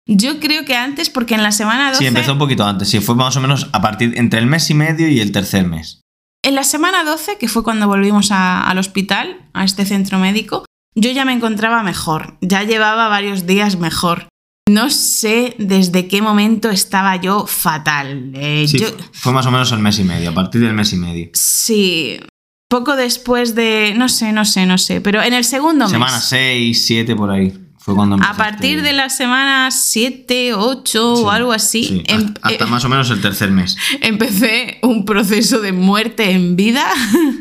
Yo 0.07 0.39
creo 0.41 0.65
que 0.65 0.75
antes 0.75 1.10
porque 1.10 1.36
en 1.36 1.43
la 1.43 1.53
semana 1.53 1.89
12... 1.89 1.99
Sí, 1.99 2.05
empezó 2.05 2.34
un 2.34 2.39
poquito 2.39 2.65
antes. 2.65 2.89
Sí, 2.89 2.99
fue 2.99 3.15
más 3.15 3.38
o 3.38 3.41
menos 3.41 3.69
a 3.71 3.81
partir 3.81 4.17
entre 4.17 4.39
el 4.39 4.45
mes 4.45 4.69
y 4.69 4.73
medio 4.73 5.07
y 5.07 5.21
el 5.21 5.31
tercer 5.31 5.65
mes. 5.65 6.01
En 6.43 6.55
la 6.55 6.65
semana 6.65 7.05
12, 7.05 7.38
que 7.38 7.47
fue 7.47 7.63
cuando 7.63 7.88
volvimos 7.88 8.31
al 8.31 8.77
hospital, 8.77 9.49
a 9.53 9.63
este 9.63 9.86
centro 9.86 10.17
médico, 10.17 10.65
yo 10.95 11.12
ya 11.12 11.23
me 11.23 11.31
encontraba 11.31 11.81
mejor. 11.81 12.38
Ya 12.41 12.63
llevaba 12.63 13.07
varios 13.07 13.45
días 13.45 13.77
mejor. 13.77 14.27
No 14.67 14.89
sé 14.89 15.55
desde 15.60 16.07
qué 16.07 16.21
momento 16.21 16.69
estaba 16.69 17.15
yo 17.15 17.45
fatal. 17.47 18.31
Eh, 18.36 18.67
fue 19.13 19.31
más 19.31 19.45
o 19.45 19.51
menos 19.51 19.71
el 19.71 19.79
mes 19.79 19.99
y 19.99 20.03
medio, 20.03 20.31
a 20.31 20.34
partir 20.34 20.62
del 20.62 20.73
mes 20.73 20.91
y 20.93 20.97
medio. 20.97 21.29
Sí, 21.34 22.19
poco 22.71 22.95
después 22.95 23.53
de, 23.53 23.93
no 23.97 24.07
sé, 24.07 24.31
no 24.31 24.45
sé, 24.45 24.65
no 24.65 24.77
sé, 24.77 25.01
pero 25.01 25.21
en 25.21 25.34
el 25.34 25.43
segundo 25.43 25.86
mes. 25.86 25.91
Semana 25.91 26.19
6, 26.21 26.86
7 26.86 27.15
por 27.17 27.29
ahí. 27.29 27.53
Fue 27.77 27.93
cuando 27.95 28.15
A 28.15 28.34
partir 28.36 28.81
de 28.81 28.93
la 28.93 29.10
semana 29.10 29.71
7, 29.71 30.53
8 30.53 31.13
o 31.15 31.29
algo 31.29 31.51
así. 31.51 32.01
Em- 32.05 32.34
hasta, 32.41 32.63
eh, 32.63 32.67
más 32.67 32.86
o 32.86 32.89
menos 32.89 33.10
el 33.10 33.19
tercer 33.21 33.51
mes. 33.51 33.75
Empecé 34.01 34.79
un 34.84 35.03
proceso 35.03 35.60
de 35.60 35.73
muerte 35.73 36.31
en 36.31 36.55
vida, 36.55 36.86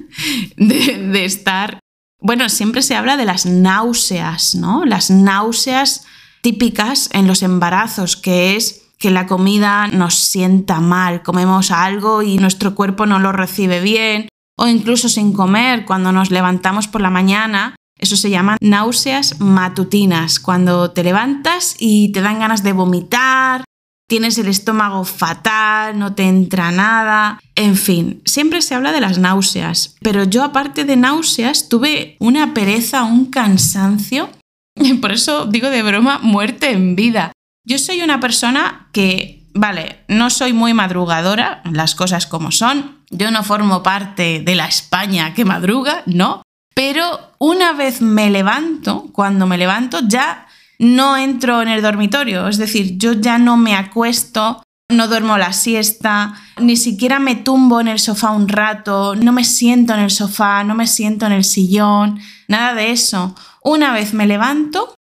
de, 0.57 1.09
de 1.13 1.25
estar... 1.25 1.79
Bueno, 2.21 2.49
siempre 2.49 2.83
se 2.83 2.97
habla 2.97 3.17
de 3.17 3.25
las 3.25 3.47
náuseas, 3.47 4.57
¿no? 4.57 4.85
Las 4.85 5.11
náuseas 5.11 6.07
típicas 6.43 7.09
en 7.13 7.29
los 7.29 7.43
embarazos, 7.43 8.17
que 8.17 8.57
es 8.57 8.89
que 8.99 9.11
la 9.11 9.27
comida 9.27 9.87
nos 9.87 10.15
sienta 10.15 10.81
mal, 10.81 11.23
comemos 11.23 11.71
algo 11.71 12.23
y 12.23 12.39
nuestro 12.39 12.75
cuerpo 12.75 13.07
no 13.07 13.19
lo 13.19 13.33
recibe 13.33 13.81
bien, 13.81 14.29
o 14.61 14.67
incluso 14.67 15.09
sin 15.09 15.33
comer 15.33 15.87
cuando 15.87 16.13
nos 16.13 16.31
levantamos 16.31 16.87
por 16.87 17.01
la 17.01 17.09
mañana. 17.09 17.77
Eso 17.99 18.15
se 18.15 18.29
llama 18.29 18.59
náuseas 18.61 19.41
matutinas, 19.41 20.39
cuando 20.39 20.91
te 20.91 21.03
levantas 21.03 21.77
y 21.79 22.13
te 22.13 22.21
dan 22.21 22.41
ganas 22.41 22.63
de 22.63 22.75
vomitar, 22.75 23.65
tienes 24.07 24.37
el 24.37 24.49
estómago 24.49 25.05
fatal, 25.05 25.99
no 25.99 26.15
te 26.15 26.25
entra 26.25 26.71
nada, 26.73 27.41
en 27.55 27.77
fin, 27.77 28.23
siempre 28.27 28.61
se 28.61 28.75
habla 28.75 28.93
de 28.93 29.01
las 29.01 29.19
náuseas, 29.19 29.97
pero 30.03 30.25
yo 30.25 30.45
aparte 30.45 30.85
de 30.85 30.97
náuseas 30.97 31.69
tuve 31.69 32.17
una 32.21 32.53
pereza, 32.53 33.05
un 33.05 33.27
cansancio, 33.27 34.29
por 35.01 35.13
eso 35.13 35.47
digo 35.47 35.71
de 35.71 35.83
broma, 35.83 36.19
muerte 36.23 36.71
en 36.71 36.97
vida. 36.97 37.33
Yo 37.67 37.79
soy 37.79 38.03
una 38.03 38.21
persona 38.21 38.89
que 38.93 39.41
vale, 39.55 40.01
no 40.09 40.31
soy 40.31 40.53
muy 40.53 40.75
madrugadora, 40.75 41.63
las 41.71 41.95
cosas 41.95 42.27
como 42.27 42.51
son, 42.51 43.00
yo 43.11 43.31
no 43.31 43.43
formo 43.43 43.83
parte 43.83 44.41
de 44.45 44.55
la 44.55 44.67
España 44.67 45.35
que 45.35 45.45
madruga, 45.45 46.03
no, 46.07 46.43
pero 46.75 47.33
una 47.39 47.73
vez 47.73 48.01
me 48.01 48.31
levanto, 48.31 49.11
cuando 49.13 49.47
me 49.47 49.59
levanto 49.59 50.01
ya 50.07 50.47
no 50.79 51.17
entro 51.17 51.61
en 51.61 51.69
el 51.69 51.83
dormitorio, 51.83 52.49
es 52.49 52.57
decir, 52.57 52.97
yo 52.97 53.13
ya 53.13 53.39
no 53.39 53.57
me 53.57 53.75
acuesto, 53.75 54.63
no 54.89 55.09
duermo 55.09 55.37
la 55.37 55.53
siesta, 55.53 56.35
ni 56.59 56.77
siquiera 56.77 57.19
me 57.19 57.37
tumbo 57.37 57.81
en 57.81 57.89
el 57.89 57.99
sofá 57.99 58.31
un 58.31 58.49
rato, 58.49 59.15
no 59.15 59.33
me 59.33 59.45
siento 59.45 59.93
en 59.95 60.01
el 60.01 60.11
sofá, 60.11 60.65
no 60.65 60.75
me 60.75 60.87
siento 60.87 61.27
en 61.27 61.33
el 61.33 61.45
sillón, 61.45 62.21
nada 62.49 62.75
de 62.75 62.93
eso. 62.93 63.35
Una 63.63 63.93
vez 63.93 64.15
me 64.15 64.27
levanto, 64.27 64.95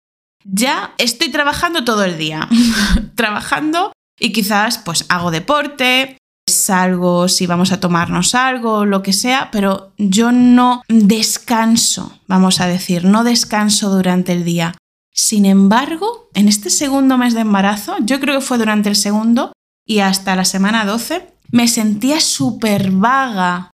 ya 0.44 0.94
estoy 0.98 1.30
trabajando 1.30 1.84
todo 1.84 2.04
el 2.04 2.18
día, 2.18 2.48
trabajando 3.14 3.92
y 4.18 4.32
quizás 4.32 4.78
pues 4.78 5.06
hago 5.08 5.30
deporte, 5.30 6.18
salgo 6.50 7.28
si 7.28 7.46
vamos 7.46 7.72
a 7.72 7.80
tomarnos 7.80 8.34
algo, 8.34 8.84
lo 8.84 9.02
que 9.02 9.12
sea, 9.12 9.50
pero 9.50 9.92
yo 9.96 10.32
no 10.32 10.82
descanso, 10.88 12.20
vamos 12.26 12.60
a 12.60 12.66
decir, 12.66 13.04
no 13.04 13.24
descanso 13.24 13.90
durante 13.90 14.32
el 14.32 14.44
día. 14.44 14.74
Sin 15.12 15.46
embargo, 15.46 16.28
en 16.34 16.48
este 16.48 16.70
segundo 16.70 17.18
mes 17.18 17.34
de 17.34 17.40
embarazo, 17.40 17.96
yo 18.00 18.20
creo 18.20 18.40
que 18.40 18.46
fue 18.46 18.58
durante 18.58 18.88
el 18.88 18.96
segundo 18.96 19.52
y 19.86 20.00
hasta 20.00 20.36
la 20.36 20.44
semana 20.44 20.84
12, 20.84 21.34
me 21.50 21.66
sentía 21.66 22.20
súper 22.20 22.90
vaga. 22.90 23.70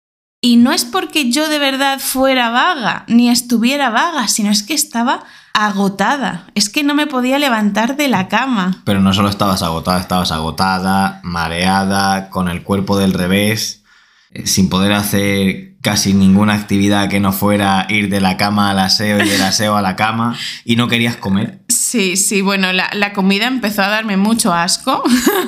Y 0.43 0.57
no 0.57 0.71
es 0.71 0.85
porque 0.85 1.31
yo 1.31 1.47
de 1.47 1.59
verdad 1.59 1.99
fuera 1.99 2.49
vaga, 2.49 3.05
ni 3.07 3.29
estuviera 3.29 3.91
vaga, 3.91 4.27
sino 4.27 4.49
es 4.49 4.63
que 4.63 4.73
estaba 4.73 5.23
agotada. 5.53 6.47
Es 6.55 6.69
que 6.69 6.83
no 6.83 6.93
me 6.93 7.07
podía 7.07 7.39
levantar 7.39 7.95
de 7.95 8.07
la 8.07 8.27
cama. 8.27 8.81
Pero 8.85 8.99
no 8.99 9.13
solo 9.13 9.29
estabas 9.29 9.61
agotada, 9.63 9.99
estabas 9.99 10.31
agotada, 10.31 11.19
mareada, 11.23 12.29
con 12.29 12.49
el 12.49 12.63
cuerpo 12.63 12.97
del 12.97 13.13
revés, 13.13 13.83
eh, 14.31 14.47
sin 14.47 14.69
poder 14.69 14.93
hacer 14.93 15.71
casi 15.81 16.13
ninguna 16.13 16.53
actividad 16.53 17.09
que 17.09 17.19
no 17.19 17.33
fuera 17.33 17.87
ir 17.89 18.09
de 18.09 18.21
la 18.21 18.37
cama 18.37 18.69
al 18.69 18.79
aseo 18.79 19.23
y 19.23 19.27
del 19.27 19.41
aseo 19.41 19.75
a 19.75 19.81
la 19.81 19.95
cama 19.95 20.37
y 20.63 20.75
no 20.75 20.87
querías 20.87 21.17
comer. 21.17 21.61
Sí, 21.69 22.15
sí, 22.17 22.41
bueno, 22.41 22.71
la, 22.71 22.89
la 22.93 23.13
comida 23.13 23.47
empezó 23.47 23.81
a 23.81 23.87
darme 23.87 24.17
mucho 24.17 24.53
asco. 24.53 25.03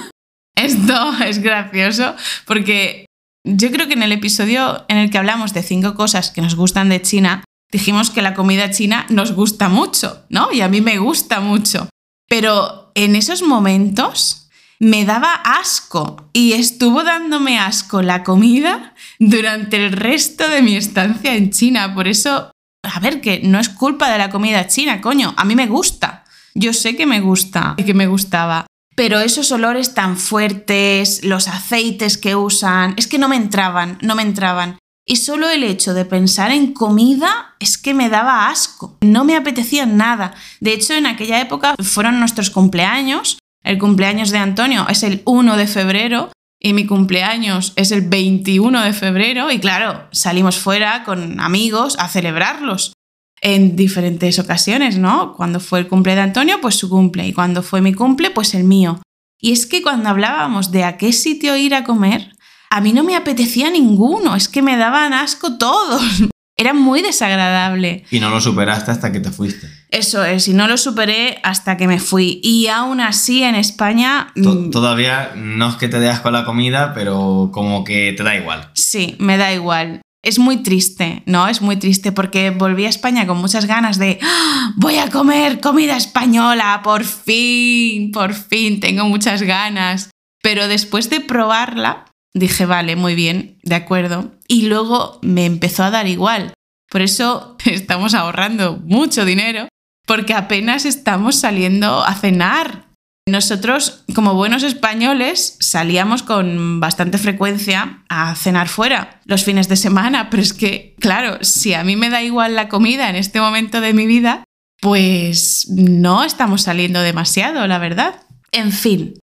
Esto 0.56 1.14
es 1.24 1.42
gracioso 1.42 2.16
porque 2.46 3.06
yo 3.46 3.72
creo 3.72 3.88
que 3.88 3.94
en 3.94 4.04
el 4.04 4.12
episodio 4.12 4.86
en 4.88 4.98
el 4.98 5.10
que 5.10 5.18
hablamos 5.18 5.54
de 5.54 5.64
cinco 5.64 5.96
cosas 5.96 6.32
que 6.32 6.42
nos 6.42 6.56
gustan 6.56 6.90
de 6.90 7.02
China, 7.02 7.44
dijimos 7.74 8.12
que 8.12 8.22
la 8.22 8.36
comida 8.36 8.70
china 8.70 9.06
nos 9.10 9.34
gusta 9.34 9.68
mucho, 9.68 10.24
¿no? 10.30 10.54
Y 10.54 10.62
a 10.62 10.70
mí 10.70 10.80
me 10.80 11.00
gusta 11.00 11.42
mucho. 11.42 11.90
Pero 12.30 12.92
en 12.96 13.16
esos 13.16 13.42
momentos 13.42 14.48
me 14.80 15.06
daba 15.06 15.34
asco 15.34 16.30
y 16.34 16.54
estuvo 16.54 17.04
dándome 17.04 17.58
asco 17.58 18.02
la 18.02 18.24
comida 18.24 18.94
durante 19.18 19.84
el 19.84 19.92
resto 19.92 20.48
de 20.48 20.62
mi 20.62 20.76
estancia 20.76 21.36
en 21.36 21.50
China. 21.50 21.96
Por 21.96 22.08
eso, 22.08 22.52
a 22.84 23.00
ver, 23.00 23.22
que 23.22 23.42
no 23.44 23.60
es 23.60 23.70
culpa 23.70 24.12
de 24.12 24.20
la 24.20 24.30
comida 24.30 24.68
china, 24.68 25.02
coño, 25.02 25.34
a 25.36 25.44
mí 25.44 25.56
me 25.56 25.68
gusta. 25.68 26.26
Yo 26.54 26.74
sé 26.74 26.96
que 26.96 27.08
me 27.08 27.22
gusta 27.22 27.74
y 27.78 27.84
que 27.84 27.96
me 27.96 28.06
gustaba. 28.06 28.68
Pero 28.96 29.20
esos 29.20 29.52
olores 29.52 29.96
tan 29.96 30.18
fuertes, 30.18 31.24
los 31.24 31.48
aceites 31.48 32.20
que 32.20 32.36
usan, 32.36 32.94
es 32.98 33.08
que 33.08 33.18
no 33.18 33.28
me 33.28 33.36
entraban, 33.36 33.98
no 34.02 34.14
me 34.14 34.22
entraban. 34.22 34.78
Y 35.06 35.18
solo 35.18 35.50
el 35.50 35.64
hecho 35.64 35.94
de 35.94 36.06
pensar 36.06 36.52
en 36.52 36.74
comida 36.74 37.56
es 37.60 37.78
que 37.78 37.94
me 37.94 38.10
daba 38.10 38.50
asco. 38.50 38.98
No 39.02 39.26
me 39.26 39.36
apetecía 39.36 39.86
nada. 39.86 40.34
De 40.62 40.74
hecho, 40.74 40.94
en 40.94 41.06
aquella 41.06 41.42
época 41.42 41.76
fueron 41.84 42.20
nuestros 42.20 42.50
cumpleaños. 42.50 43.38
El 43.64 43.78
cumpleaños 43.80 44.32
de 44.32 44.38
Antonio 44.38 44.88
es 44.90 45.04
el 45.04 45.22
1 45.26 45.58
de 45.58 45.68
febrero 45.68 46.32
y 46.62 46.74
mi 46.74 46.86
cumpleaños 46.86 47.74
es 47.76 47.92
el 47.92 48.02
21 48.02 48.82
de 48.82 48.94
febrero 48.94 49.52
y 49.52 49.60
claro, 49.60 50.08
salimos 50.12 50.58
fuera 50.58 51.04
con 51.04 51.42
amigos 51.42 51.98
a 52.00 52.08
celebrarlos 52.08 52.94
en 53.42 53.76
diferentes 53.76 54.40
ocasiones, 54.40 54.98
¿no? 54.98 55.34
Cuando 55.36 55.60
fue 55.60 55.80
el 55.80 55.90
cumple 55.90 56.16
de 56.16 56.22
Antonio, 56.22 56.62
pues 56.62 56.76
su 56.76 56.90
cumple 56.90 57.28
y 57.28 57.34
cuando 57.34 57.62
fue 57.62 57.82
mi 57.82 57.94
cumple, 57.94 58.32
pues 58.32 58.54
el 58.54 58.64
mío. 58.64 59.02
Y 59.38 59.52
es 59.52 59.66
que 59.66 59.82
cuando 59.82 60.08
hablábamos 60.08 60.72
de 60.72 60.86
a 60.86 60.96
qué 60.96 61.12
sitio 61.12 61.58
ir 61.58 61.76
a 61.76 61.84
comer, 61.84 62.33
a 62.74 62.82
mí 62.82 62.92
no 62.92 63.04
me 63.04 63.16
apetecía 63.16 63.70
ninguno, 63.70 64.36
es 64.36 64.50
que 64.50 64.64
me 64.64 64.78
daban 64.78 65.14
asco 65.14 65.60
todos. 65.60 66.02
Era 66.58 66.74
muy 66.74 67.04
desagradable. 67.04 68.04
Y 68.10 68.20
no 68.20 68.32
lo 68.32 68.42
superaste 68.42 68.90
hasta 68.90 69.12
que 69.12 69.20
te 69.20 69.30
fuiste. 69.30 69.68
Eso 69.90 70.24
es, 70.24 70.48
y 70.48 70.56
no 70.56 70.68
lo 70.68 70.78
superé 70.78 71.40
hasta 71.44 71.78
que 71.78 71.88
me 71.88 72.00
fui. 72.00 72.42
Y 72.44 72.68
aún 72.68 73.00
así 73.00 73.44
en 73.44 73.54
España... 73.54 74.32
Mm, 74.36 74.72
todavía 74.72 75.34
no 75.36 75.70
es 75.70 75.76
que 75.76 75.88
te 75.88 76.00
dé 76.00 76.10
asco 76.10 76.32
la 76.32 76.46
comida, 76.46 76.96
pero 76.96 77.52
como 77.54 77.84
que 77.84 78.14
te 78.18 78.24
da 78.24 78.36
igual. 78.36 78.72
Sí, 78.74 79.18
me 79.20 79.38
da 79.38 79.54
igual. 79.54 80.02
Es 80.24 80.40
muy 80.40 80.58
triste, 80.58 81.22
¿no? 81.28 81.48
Es 81.48 81.62
muy 81.62 81.76
triste 81.76 82.12
porque 82.12 82.50
volví 82.50 82.88
a 82.88 82.90
España 82.90 83.28
con 83.28 83.38
muchas 83.38 83.66
ganas 83.66 84.00
de 84.00 84.18
¡Ah! 84.24 84.74
voy 84.78 84.98
a 84.98 85.12
comer 85.12 85.60
comida 85.60 85.96
española, 85.96 86.82
por 86.84 87.04
fin, 87.04 88.12
por 88.12 88.34
fin, 88.34 88.80
tengo 88.80 89.06
muchas 89.06 89.44
ganas. 89.44 90.10
Pero 90.42 90.68
después 90.68 91.10
de 91.10 91.20
probarla, 91.20 92.06
dije, 92.34 92.66
vale, 92.66 92.96
muy 92.96 93.16
bien, 93.16 93.60
de 93.64 93.76
acuerdo. 93.76 94.32
Y 94.48 94.64
luego 94.64 95.20
me 95.22 95.46
empezó 95.46 95.84
a 95.84 95.92
dar 95.92 96.08
igual. 96.08 96.54
Por 96.90 97.02
eso 97.02 97.58
estamos 97.66 98.14
ahorrando 98.14 98.78
mucho 98.78 99.26
dinero, 99.26 99.68
porque 100.06 100.34
apenas 100.34 100.86
estamos 100.86 101.36
saliendo 101.36 102.04
a 102.04 102.16
cenar. 102.16 102.88
Nosotros, 103.26 104.04
como 104.14 104.34
buenos 104.34 104.64
españoles, 104.64 105.56
salíamos 105.62 106.24
con 106.24 106.82
bastante 106.82 107.18
frecuencia 107.18 108.04
a 108.10 108.36
cenar 108.36 108.68
fuera 108.68 109.22
los 109.24 109.46
fines 109.46 109.70
de 109.70 109.78
semana, 109.78 110.30
pero 110.30 110.44
es 110.44 110.52
que, 110.52 110.94
claro, 111.00 111.38
si 111.42 111.74
a 111.74 111.86
mí 111.86 111.96
me 111.96 112.10
da 112.10 112.22
igual 112.22 112.56
la 112.56 112.68
comida 112.68 113.10
en 113.10 113.16
este 113.16 113.40
momento 113.40 113.80
de 113.80 113.94
mi 113.94 114.08
vida, 114.08 114.44
pues 114.82 115.70
no 115.70 116.26
estamos 116.26 116.64
saliendo 116.64 117.00
demasiado, 117.02 117.66
la 117.66 117.78
verdad. 117.78 118.16
En 118.52 118.74
fin, 118.74 119.14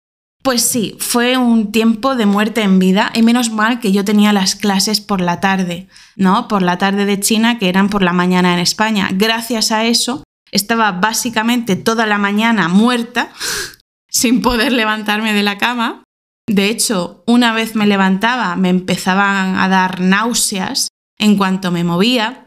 pues 0.42 0.62
sí, 0.62 0.96
fue 0.98 1.36
un 1.36 1.70
tiempo 1.70 2.16
de 2.16 2.24
muerte 2.24 2.62
en 2.62 2.78
vida 2.78 3.10
y 3.14 3.22
menos 3.22 3.50
mal 3.50 3.78
que 3.78 3.92
yo 3.92 4.04
tenía 4.04 4.32
las 4.32 4.54
clases 4.54 5.00
por 5.00 5.20
la 5.20 5.40
tarde, 5.40 5.86
¿no? 6.16 6.48
Por 6.48 6.62
la 6.62 6.78
tarde 6.78 7.04
de 7.04 7.20
China, 7.20 7.58
que 7.58 7.68
eran 7.68 7.90
por 7.90 8.02
la 8.02 8.14
mañana 8.14 8.54
en 8.54 8.58
España. 8.58 9.10
Gracias 9.12 9.70
a 9.70 9.84
eso, 9.84 10.24
estaba 10.50 10.92
básicamente 10.92 11.76
toda 11.76 12.06
la 12.06 12.16
mañana 12.16 12.68
muerta, 12.68 13.30
sin 14.08 14.40
poder 14.40 14.72
levantarme 14.72 15.34
de 15.34 15.42
la 15.42 15.58
cama. 15.58 16.04
De 16.48 16.68
hecho, 16.68 17.22
una 17.26 17.52
vez 17.52 17.76
me 17.76 17.86
levantaba, 17.86 18.56
me 18.56 18.70
empezaban 18.70 19.56
a 19.56 19.68
dar 19.68 20.00
náuseas 20.00 20.88
en 21.18 21.36
cuanto 21.36 21.70
me 21.70 21.84
movía 21.84 22.46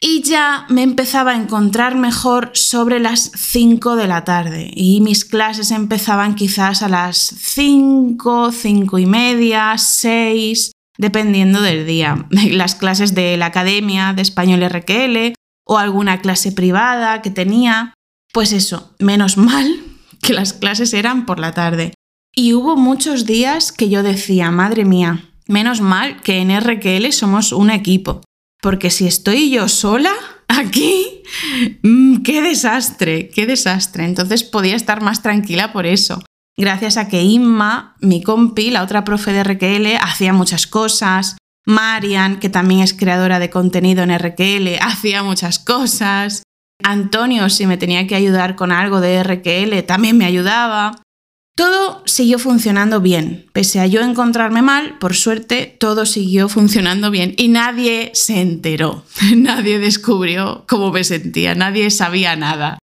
y 0.00 0.22
ya 0.22 0.66
me 0.68 0.82
empezaba 0.82 1.32
a 1.32 1.36
encontrar 1.36 1.94
mejor 1.94 2.50
sobre 2.52 3.00
las 3.00 3.32
5 3.34 3.96
de 3.96 4.06
la 4.06 4.24
tarde 4.24 4.70
y 4.74 5.00
mis 5.00 5.24
clases 5.24 5.70
empezaban 5.70 6.34
quizás 6.34 6.82
a 6.82 6.88
las 6.88 7.16
5, 7.16 8.52
5 8.52 8.98
y 8.98 9.06
media, 9.06 9.78
6, 9.78 10.72
dependiendo 10.98 11.62
del 11.62 11.86
día. 11.86 12.26
Las 12.50 12.74
clases 12.74 13.14
de 13.14 13.36
la 13.36 13.46
academia 13.46 14.12
de 14.12 14.22
español 14.22 14.68
RQL 14.68 15.34
o 15.64 15.78
alguna 15.78 16.20
clase 16.20 16.52
privada 16.52 17.22
que 17.22 17.30
tenía. 17.30 17.94
Pues 18.32 18.52
eso, 18.52 18.94
menos 18.98 19.36
mal 19.36 19.82
que 20.20 20.34
las 20.34 20.52
clases 20.52 20.92
eran 20.92 21.24
por 21.24 21.38
la 21.38 21.52
tarde. 21.52 21.94
Y 22.34 22.52
hubo 22.52 22.76
muchos 22.76 23.24
días 23.24 23.72
que 23.72 23.88
yo 23.88 24.02
decía, 24.02 24.50
madre 24.50 24.84
mía, 24.84 25.24
menos 25.46 25.80
mal 25.80 26.20
que 26.20 26.38
en 26.38 26.58
RQL 26.60 27.10
somos 27.12 27.52
un 27.52 27.70
equipo 27.70 28.20
porque 28.66 28.90
si 28.90 29.06
estoy 29.06 29.48
yo 29.48 29.68
sola 29.68 30.12
aquí, 30.48 31.22
mm, 31.84 32.22
qué 32.24 32.42
desastre, 32.42 33.28
qué 33.28 33.46
desastre. 33.46 34.04
Entonces 34.04 34.42
podía 34.42 34.74
estar 34.74 35.02
más 35.02 35.22
tranquila 35.22 35.72
por 35.72 35.86
eso. 35.86 36.20
Gracias 36.58 36.96
a 36.96 37.06
que 37.06 37.22
Inma, 37.22 37.94
mi 38.00 38.24
compi, 38.24 38.70
la 38.70 38.82
otra 38.82 39.04
profe 39.04 39.32
de 39.32 39.44
RQL, 39.44 39.96
hacía 40.02 40.32
muchas 40.32 40.66
cosas. 40.66 41.36
Marian, 41.64 42.40
que 42.40 42.48
también 42.48 42.80
es 42.80 42.92
creadora 42.92 43.38
de 43.38 43.50
contenido 43.50 44.02
en 44.02 44.18
RQL, 44.18 44.80
hacía 44.80 45.22
muchas 45.22 45.60
cosas. 45.60 46.42
Antonio, 46.82 47.48
si 47.50 47.68
me 47.68 47.76
tenía 47.76 48.08
que 48.08 48.16
ayudar 48.16 48.56
con 48.56 48.72
algo 48.72 49.00
de 49.00 49.22
RQL, 49.22 49.80
también 49.84 50.18
me 50.18 50.24
ayudaba. 50.24 51.02
Todo 51.56 52.02
siguió 52.04 52.38
funcionando 52.38 53.00
bien. 53.00 53.46
Pese 53.54 53.80
a 53.80 53.86
yo 53.86 54.02
encontrarme 54.02 54.60
mal, 54.60 54.98
por 54.98 55.16
suerte, 55.16 55.74
todo 55.80 56.04
siguió 56.04 56.50
funcionando 56.50 57.10
bien 57.10 57.34
y 57.38 57.48
nadie 57.48 58.10
se 58.12 58.42
enteró. 58.42 59.06
nadie 59.36 59.78
descubrió 59.78 60.66
cómo 60.68 60.92
me 60.92 61.02
sentía, 61.02 61.54
nadie 61.54 61.90
sabía 61.90 62.36
nada. 62.36 62.78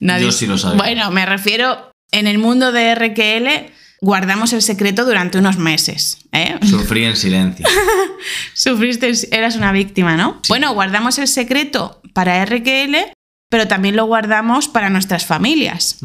Nadie... 0.00 0.24
Yo 0.24 0.32
sí 0.32 0.46
lo 0.46 0.56
sabía. 0.56 0.78
Bueno, 0.78 1.10
me 1.10 1.26
refiero, 1.26 1.90
en 2.12 2.26
el 2.26 2.38
mundo 2.38 2.72
de 2.72 2.94
RQL 2.94 3.72
guardamos 4.00 4.54
el 4.54 4.62
secreto 4.62 5.04
durante 5.04 5.36
unos 5.36 5.58
meses. 5.58 6.18
¿eh? 6.32 6.58
Sufrí 6.66 7.04
en 7.04 7.16
silencio. 7.16 7.66
Sufriste, 8.54 9.12
eras 9.36 9.56
una 9.56 9.70
víctima, 9.70 10.16
¿no? 10.16 10.40
Bueno, 10.48 10.72
guardamos 10.72 11.18
el 11.18 11.28
secreto 11.28 12.00
para 12.14 12.42
RQL, 12.42 12.96
pero 13.50 13.68
también 13.68 13.96
lo 13.96 14.06
guardamos 14.06 14.68
para 14.68 14.88
nuestras 14.88 15.26
familias. 15.26 15.98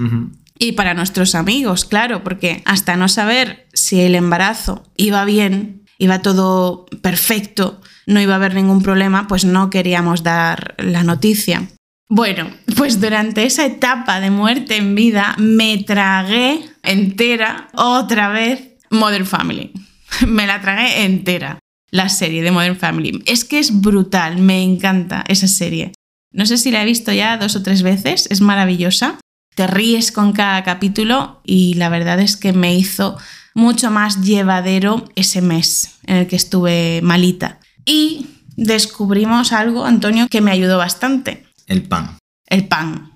Y 0.62 0.74
para 0.74 0.94
nuestros 0.94 1.36
amigos, 1.36 1.86
claro, 1.86 2.22
porque 2.22 2.62
hasta 2.66 2.98
no 2.98 3.08
saber 3.08 3.66
si 3.74 4.02
el 4.02 4.14
embarazo 4.14 4.84
iba 4.98 5.24
bien, 5.24 5.86
iba 5.98 6.22
todo 6.22 6.86
perfecto, 7.02 7.82
no 8.06 8.20
iba 8.20 8.34
a 8.34 8.36
haber 8.36 8.56
ningún 8.56 8.84
problema, 8.84 9.26
pues 9.30 9.46
no 9.46 9.70
queríamos 9.70 10.22
dar 10.22 10.76
la 10.78 11.04
noticia. 11.04 11.70
Bueno, 12.10 12.50
pues 12.76 13.00
durante 13.00 13.46
esa 13.46 13.66
etapa 13.66 14.20
de 14.20 14.32
muerte 14.32 14.76
en 14.76 14.96
vida 14.96 15.34
me 15.38 15.78
tragué 15.78 16.60
entera 16.84 17.70
otra 17.74 18.28
vez 18.28 18.76
Modern 18.90 19.26
Family. 19.26 19.72
Me 20.28 20.46
la 20.46 20.60
tragué 20.60 21.06
entera, 21.06 21.60
la 21.92 22.10
serie 22.10 22.42
de 22.42 22.52
Modern 22.52 22.76
Family. 22.76 23.24
Es 23.28 23.46
que 23.46 23.60
es 23.60 23.80
brutal, 23.80 24.40
me 24.40 24.64
encanta 24.64 25.24
esa 25.28 25.48
serie. 25.48 25.94
No 26.34 26.48
sé 26.48 26.58
si 26.58 26.72
la 26.72 26.82
he 26.82 26.86
visto 26.86 27.14
ya 27.14 27.38
dos 27.38 27.56
o 27.56 27.64
tres 27.64 27.84
veces, 27.84 28.28
es 28.32 28.42
maravillosa 28.42 29.20
te 29.60 29.68
ríes 29.68 30.14
con 30.14 30.32
cada 30.32 30.64
capítulo 30.64 31.42
y 31.44 31.74
la 31.74 31.90
verdad 31.90 32.22
es 32.22 32.38
que 32.38 32.54
me 32.54 32.76
hizo 32.76 33.18
mucho 33.54 33.92
más 33.92 34.22
llevadero 34.22 35.04
ese 35.16 35.42
mes 35.42 36.00
en 36.06 36.16
el 36.16 36.28
que 36.28 36.38
estuve 36.38 37.02
malita. 37.04 37.60
Y 37.84 38.28
descubrimos 38.56 39.52
algo, 39.52 39.84
Antonio, 39.84 40.30
que 40.30 40.40
me 40.40 40.52
ayudó 40.52 40.78
bastante. 40.78 41.46
El 41.68 41.84
pan. 41.84 42.18
El 42.48 42.70
pan. 42.70 43.12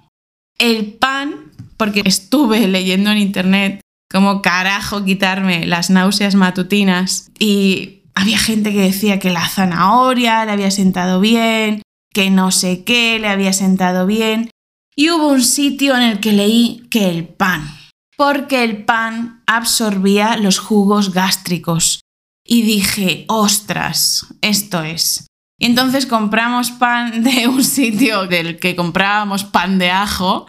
El 0.58 0.96
pan, 0.96 1.50
porque 1.78 2.02
estuve 2.04 2.68
leyendo 2.68 3.12
en 3.12 3.20
internet 3.20 3.80
cómo 4.12 4.42
carajo 4.42 5.06
quitarme 5.06 5.66
las 5.66 5.90
náuseas 5.90 6.36
matutinas 6.36 7.32
y 7.40 8.04
había 8.16 8.38
gente 8.38 8.74
que 8.74 8.82
decía 8.82 9.18
que 9.18 9.30
la 9.30 9.48
zanahoria 9.48 10.44
le 10.44 10.52
había 10.52 10.72
sentado 10.72 11.22
bien, 11.22 11.84
que 12.14 12.30
no 12.30 12.52
sé 12.52 12.84
qué 12.84 13.18
le 13.18 13.30
había 13.30 13.54
sentado 13.54 14.06
bien. 14.06 14.50
Y 14.96 15.10
hubo 15.10 15.30
un 15.30 15.44
sitio 15.44 15.96
en 15.96 16.04
el 16.04 16.20
que 16.20 16.34
leí 16.34 16.88
que 16.92 17.10
el 17.10 17.28
pan, 17.28 17.68
porque 18.16 18.64
el 18.64 18.86
pan 18.86 19.42
absorbía 19.48 20.38
los 20.38 20.60
jugos 20.60 21.14
gástricos. 21.14 22.02
Y 22.46 22.62
dije, 22.62 23.26
ostras, 23.28 24.28
esto 24.42 24.84
es. 24.84 25.28
Y 25.60 25.66
entonces 25.66 26.06
compramos 26.06 26.72
pan 26.72 27.24
de 27.24 27.48
un 27.48 27.64
sitio 27.64 28.28
del 28.28 28.60
que 28.60 28.76
comprábamos 28.76 29.44
pan 29.46 29.80
de 29.80 29.90
ajo. 29.90 30.48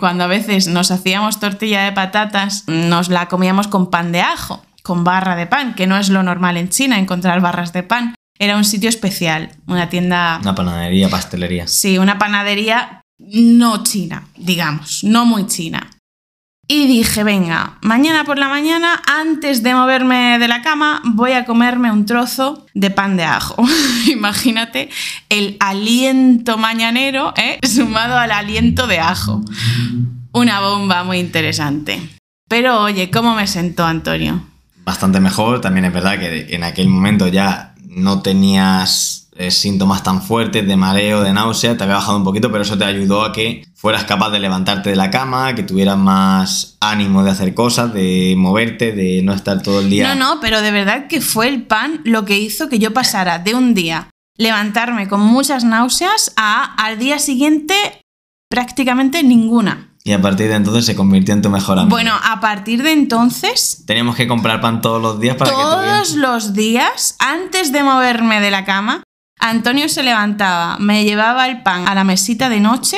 Cuando 0.00 0.24
a 0.24 0.28
veces 0.28 0.66
nos 0.66 0.90
hacíamos 0.90 1.38
tortilla 1.38 1.84
de 1.84 1.92
patatas, 1.92 2.64
nos 2.66 3.08
la 3.08 3.28
comíamos 3.28 3.68
con 3.68 3.90
pan 3.90 4.10
de 4.10 4.22
ajo, 4.22 4.64
con 4.82 5.04
barra 5.04 5.36
de 5.36 5.46
pan, 5.46 5.74
que 5.74 5.86
no 5.86 5.96
es 5.96 6.08
lo 6.08 6.24
normal 6.24 6.56
en 6.56 6.68
China 6.68 6.98
encontrar 6.98 7.40
barras 7.40 7.72
de 7.72 7.84
pan. 7.84 8.16
Era 8.36 8.56
un 8.56 8.64
sitio 8.64 8.88
especial, 8.88 9.52
una 9.68 9.88
tienda... 9.88 10.40
Una 10.42 10.56
panadería, 10.56 11.08
pastelería. 11.08 11.68
Sí, 11.68 11.98
una 11.98 12.18
panadería 12.18 13.03
no 13.18 13.82
china, 13.82 14.28
digamos, 14.36 15.04
no 15.04 15.24
muy 15.26 15.46
china. 15.46 15.90
Y 16.66 16.86
dije, 16.86 17.24
venga, 17.24 17.76
mañana 17.82 18.24
por 18.24 18.38
la 18.38 18.48
mañana, 18.48 19.02
antes 19.06 19.62
de 19.62 19.74
moverme 19.74 20.38
de 20.38 20.48
la 20.48 20.62
cama, 20.62 21.02
voy 21.04 21.32
a 21.32 21.44
comerme 21.44 21.92
un 21.92 22.06
trozo 22.06 22.66
de 22.72 22.90
pan 22.90 23.18
de 23.18 23.24
ajo. 23.24 23.62
Imagínate 24.10 24.88
el 25.28 25.58
aliento 25.60 26.56
mañanero 26.56 27.34
¿eh? 27.36 27.58
sumado 27.66 28.16
al 28.16 28.30
aliento 28.30 28.86
de 28.86 28.98
ajo. 28.98 29.42
Una 30.32 30.60
bomba 30.60 31.04
muy 31.04 31.18
interesante. 31.18 32.00
Pero 32.48 32.80
oye, 32.80 33.10
¿cómo 33.10 33.34
me 33.34 33.46
sentó 33.46 33.84
Antonio? 33.84 34.42
Bastante 34.84 35.20
mejor, 35.20 35.60
también 35.60 35.84
es 35.84 35.92
verdad 35.92 36.18
que 36.18 36.54
en 36.54 36.64
aquel 36.64 36.88
momento 36.88 37.28
ya 37.28 37.74
no 37.88 38.22
tenías 38.22 39.23
síntomas 39.48 40.02
tan 40.02 40.22
fuertes 40.22 40.66
de 40.66 40.76
mareo, 40.76 41.22
de 41.22 41.32
náusea, 41.32 41.76
te 41.76 41.84
había 41.84 41.96
bajado 41.96 42.18
un 42.18 42.24
poquito, 42.24 42.50
pero 42.52 42.62
eso 42.62 42.78
te 42.78 42.84
ayudó 42.84 43.24
a 43.24 43.32
que 43.32 43.64
fueras 43.74 44.04
capaz 44.04 44.30
de 44.30 44.38
levantarte 44.38 44.90
de 44.90 44.96
la 44.96 45.10
cama, 45.10 45.54
que 45.54 45.62
tuvieras 45.62 45.98
más 45.98 46.76
ánimo 46.80 47.24
de 47.24 47.30
hacer 47.30 47.54
cosas, 47.54 47.92
de 47.92 48.34
moverte, 48.36 48.92
de 48.92 49.22
no 49.22 49.32
estar 49.32 49.62
todo 49.62 49.80
el 49.80 49.90
día. 49.90 50.14
No, 50.14 50.34
no, 50.34 50.40
pero 50.40 50.62
de 50.62 50.70
verdad 50.70 51.06
que 51.08 51.20
fue 51.20 51.48
el 51.48 51.62
pan 51.62 52.00
lo 52.04 52.24
que 52.24 52.38
hizo 52.38 52.68
que 52.68 52.78
yo 52.78 52.92
pasara 52.92 53.38
de 53.38 53.54
un 53.54 53.74
día 53.74 54.08
levantarme 54.36 55.08
con 55.08 55.20
muchas 55.20 55.64
náuseas 55.64 56.32
a 56.36 56.74
al 56.74 56.98
día 56.98 57.18
siguiente 57.18 57.74
prácticamente 58.50 59.22
ninguna. 59.22 59.90
Y 60.06 60.12
a 60.12 60.20
partir 60.20 60.48
de 60.48 60.56
entonces 60.56 60.84
se 60.84 60.94
convirtió 60.94 61.32
en 61.32 61.40
tu 61.40 61.48
mejor 61.48 61.78
amigo. 61.78 61.96
Bueno, 61.96 62.12
a 62.22 62.38
partir 62.38 62.82
de 62.82 62.92
entonces... 62.92 63.84
Teníamos 63.86 64.16
que 64.16 64.28
comprar 64.28 64.60
pan 64.60 64.82
todos 64.82 65.00
los 65.00 65.18
días 65.18 65.36
para 65.36 65.50
todos 65.50 65.80
que 65.80 65.90
Todos 65.90 66.14
los 66.16 66.52
días, 66.52 67.16
antes 67.20 67.72
de 67.72 67.82
moverme 67.82 68.40
de 68.42 68.50
la 68.50 68.66
cama, 68.66 69.02
Antonio 69.44 69.90
se 69.90 70.02
levantaba, 70.02 70.78
me 70.78 71.04
llevaba 71.04 71.46
el 71.46 71.62
pan 71.62 71.86
a 71.86 71.94
la 71.94 72.02
mesita 72.02 72.48
de 72.48 72.60
noche. 72.60 72.96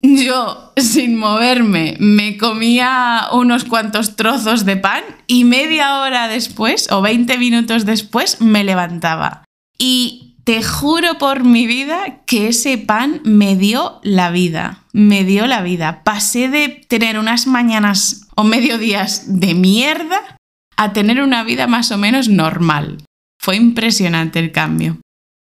Yo, 0.00 0.72
sin 0.78 1.18
moverme, 1.18 1.98
me 2.00 2.38
comía 2.38 3.26
unos 3.32 3.64
cuantos 3.64 4.16
trozos 4.16 4.64
de 4.64 4.78
pan 4.78 5.02
y 5.26 5.44
media 5.44 6.00
hora 6.00 6.26
después, 6.26 6.90
o 6.90 7.02
20 7.02 7.36
minutos 7.36 7.84
después, 7.84 8.40
me 8.40 8.64
levantaba. 8.64 9.44
Y 9.78 10.36
te 10.44 10.62
juro 10.62 11.18
por 11.18 11.44
mi 11.44 11.66
vida 11.66 12.22
que 12.24 12.48
ese 12.48 12.78
pan 12.78 13.20
me 13.24 13.54
dio 13.54 14.00
la 14.02 14.30
vida, 14.30 14.84
me 14.94 15.22
dio 15.22 15.46
la 15.46 15.60
vida. 15.60 16.02
Pasé 16.02 16.48
de 16.48 16.82
tener 16.88 17.18
unas 17.18 17.46
mañanas 17.46 18.26
o 18.36 18.44
mediodías 18.44 19.38
de 19.38 19.52
mierda 19.52 20.38
a 20.78 20.94
tener 20.94 21.20
una 21.20 21.44
vida 21.44 21.66
más 21.66 21.90
o 21.90 21.98
menos 21.98 22.30
normal. 22.30 23.04
Fue 23.38 23.56
impresionante 23.56 24.38
el 24.38 24.50
cambio. 24.50 24.98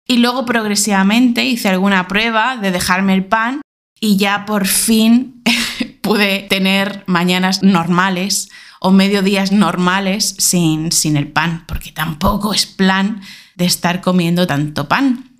Y 0.07 0.19
luego 0.19 0.45
progresivamente 0.45 1.45
hice 1.45 1.69
alguna 1.69 2.09
prueba 2.09 2.57
de 2.57 2.71
dejarme 2.71 3.15
el 3.15 3.25
pan 3.25 3.61
y 4.01 4.17
ya 4.17 4.45
por 4.47 4.67
fin 4.67 5.43
pude 6.03 6.41
tener 6.41 7.05
mañanas 7.07 7.62
normales 7.62 8.51
o 8.81 8.91
mediodías 8.91 9.53
normales 9.53 10.35
sin, 10.38 10.91
sin 10.91 11.17
el 11.17 11.29
pan, 11.29 11.65
porque 11.69 11.93
tampoco 11.93 12.53
es 12.53 12.67
plan 12.67 13.23
de 13.55 13.65
estar 13.65 14.01
comiendo 14.01 14.47
tanto 14.47 14.88
pan. 14.88 15.38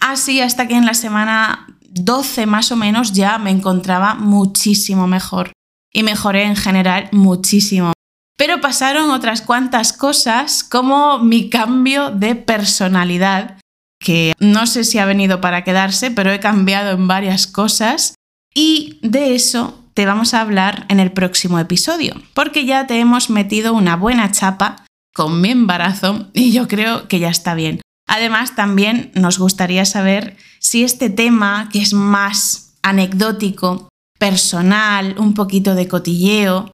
Así 0.00 0.40
hasta 0.40 0.68
que 0.68 0.74
en 0.74 0.84
la 0.84 0.94
semana 0.94 1.66
12 1.88 2.46
más 2.46 2.72
o 2.72 2.76
menos 2.76 3.12
ya 3.12 3.38
me 3.38 3.50
encontraba 3.50 4.14
muchísimo 4.14 5.06
mejor 5.06 5.52
y 5.92 6.02
mejoré 6.02 6.44
en 6.44 6.56
general 6.56 7.08
muchísimo. 7.12 7.92
Pero 8.36 8.60
pasaron 8.60 9.10
otras 9.10 9.42
cuantas 9.42 9.92
cosas 9.92 10.64
como 10.64 11.18
mi 11.18 11.48
cambio 11.48 12.10
de 12.10 12.34
personalidad, 12.34 13.58
que 14.04 14.34
no 14.38 14.66
sé 14.66 14.84
si 14.84 14.98
ha 14.98 15.06
venido 15.06 15.40
para 15.40 15.64
quedarse, 15.64 16.10
pero 16.10 16.32
he 16.32 16.40
cambiado 16.40 16.90
en 16.90 17.08
varias 17.08 17.46
cosas 17.46 18.14
y 18.54 18.98
de 19.02 19.34
eso 19.34 19.78
te 19.94 20.06
vamos 20.06 20.34
a 20.34 20.40
hablar 20.40 20.86
en 20.88 21.00
el 21.00 21.12
próximo 21.12 21.58
episodio, 21.58 22.14
porque 22.34 22.64
ya 22.64 22.86
te 22.86 22.98
hemos 22.98 23.30
metido 23.30 23.74
una 23.74 23.96
buena 23.96 24.30
chapa 24.30 24.84
con 25.14 25.40
mi 25.40 25.50
embarazo 25.50 26.30
y 26.32 26.52
yo 26.52 26.68
creo 26.68 27.08
que 27.08 27.18
ya 27.18 27.28
está 27.28 27.54
bien. 27.54 27.80
Además, 28.08 28.54
también 28.56 29.10
nos 29.14 29.38
gustaría 29.38 29.84
saber 29.84 30.36
si 30.58 30.82
este 30.84 31.08
tema, 31.08 31.68
que 31.72 31.80
es 31.80 31.92
más 31.92 32.74
anecdótico, 32.82 33.88
personal, 34.18 35.16
un 35.18 35.34
poquito 35.34 35.74
de 35.74 35.88
cotilleo, 35.88 36.70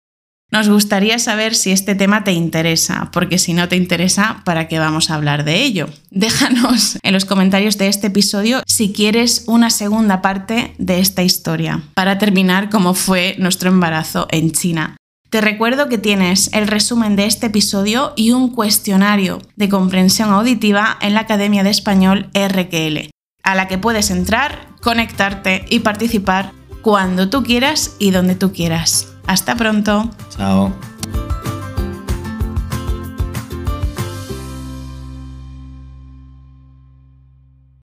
nos 0.51 0.69
gustaría 0.69 1.19
saber 1.19 1.55
si 1.55 1.73
este 1.73 1.95
tema 1.95 2.25
te 2.25 2.33
interesa, 2.33 3.11
porque 3.13 3.39
si 3.39 3.53
no 3.53 3.69
te 3.69 3.77
interesa, 3.77 4.41
¿para 4.45 4.67
qué 4.67 4.79
vamos 4.79 5.11
a 5.11 5.15
hablar 5.15 5.45
de 5.45 5.63
ello? 5.63 5.89
Déjanos 6.11 6.99
en 7.03 7.13
los 7.13 7.27
comentarios 7.27 7.77
de 7.77 7.89
este 7.89 8.07
episodio 8.07 8.63
si 8.67 8.93
quieres 8.93 9.45
una 9.47 9.69
segunda 9.71 10.23
parte 10.23 10.75
de 10.79 11.01
esta 11.01 11.23
historia, 11.23 11.83
para 11.95 12.19
terminar 12.19 12.71
cómo 12.71 12.95
fue 12.95 13.37
nuestro 13.39 13.69
embarazo 13.69 14.27
en 14.31 14.53
China. 14.53 14.97
Te 15.29 15.43
recuerdo 15.43 15.91
que 15.91 15.99
tienes 15.99 16.49
el 16.55 16.67
resumen 16.67 17.15
de 17.15 17.27
este 17.27 17.49
episodio 17.49 18.15
y 18.17 18.31
un 18.31 18.55
cuestionario 18.55 19.43
de 19.57 19.69
comprensión 19.69 20.31
auditiva 20.31 20.97
en 21.03 21.13
la 21.13 21.21
Academia 21.21 21.63
de 21.63 21.71
Español 21.71 22.31
RQL, 22.33 23.11
a 23.43 23.55
la 23.55 23.69
que 23.69 23.77
puedes 23.77 24.11
entrar, 24.11 24.69
conectarte 24.81 25.67
y 25.69 25.81
participar 25.81 26.53
cuando 26.81 27.29
tú 27.29 27.43
quieras 27.43 27.97
y 27.99 28.13
donde 28.13 28.37
tú 28.37 28.55
quieras. 28.55 29.18
Hasta 29.29 29.55
pronto. 29.57 30.11
Chao. 30.31 30.73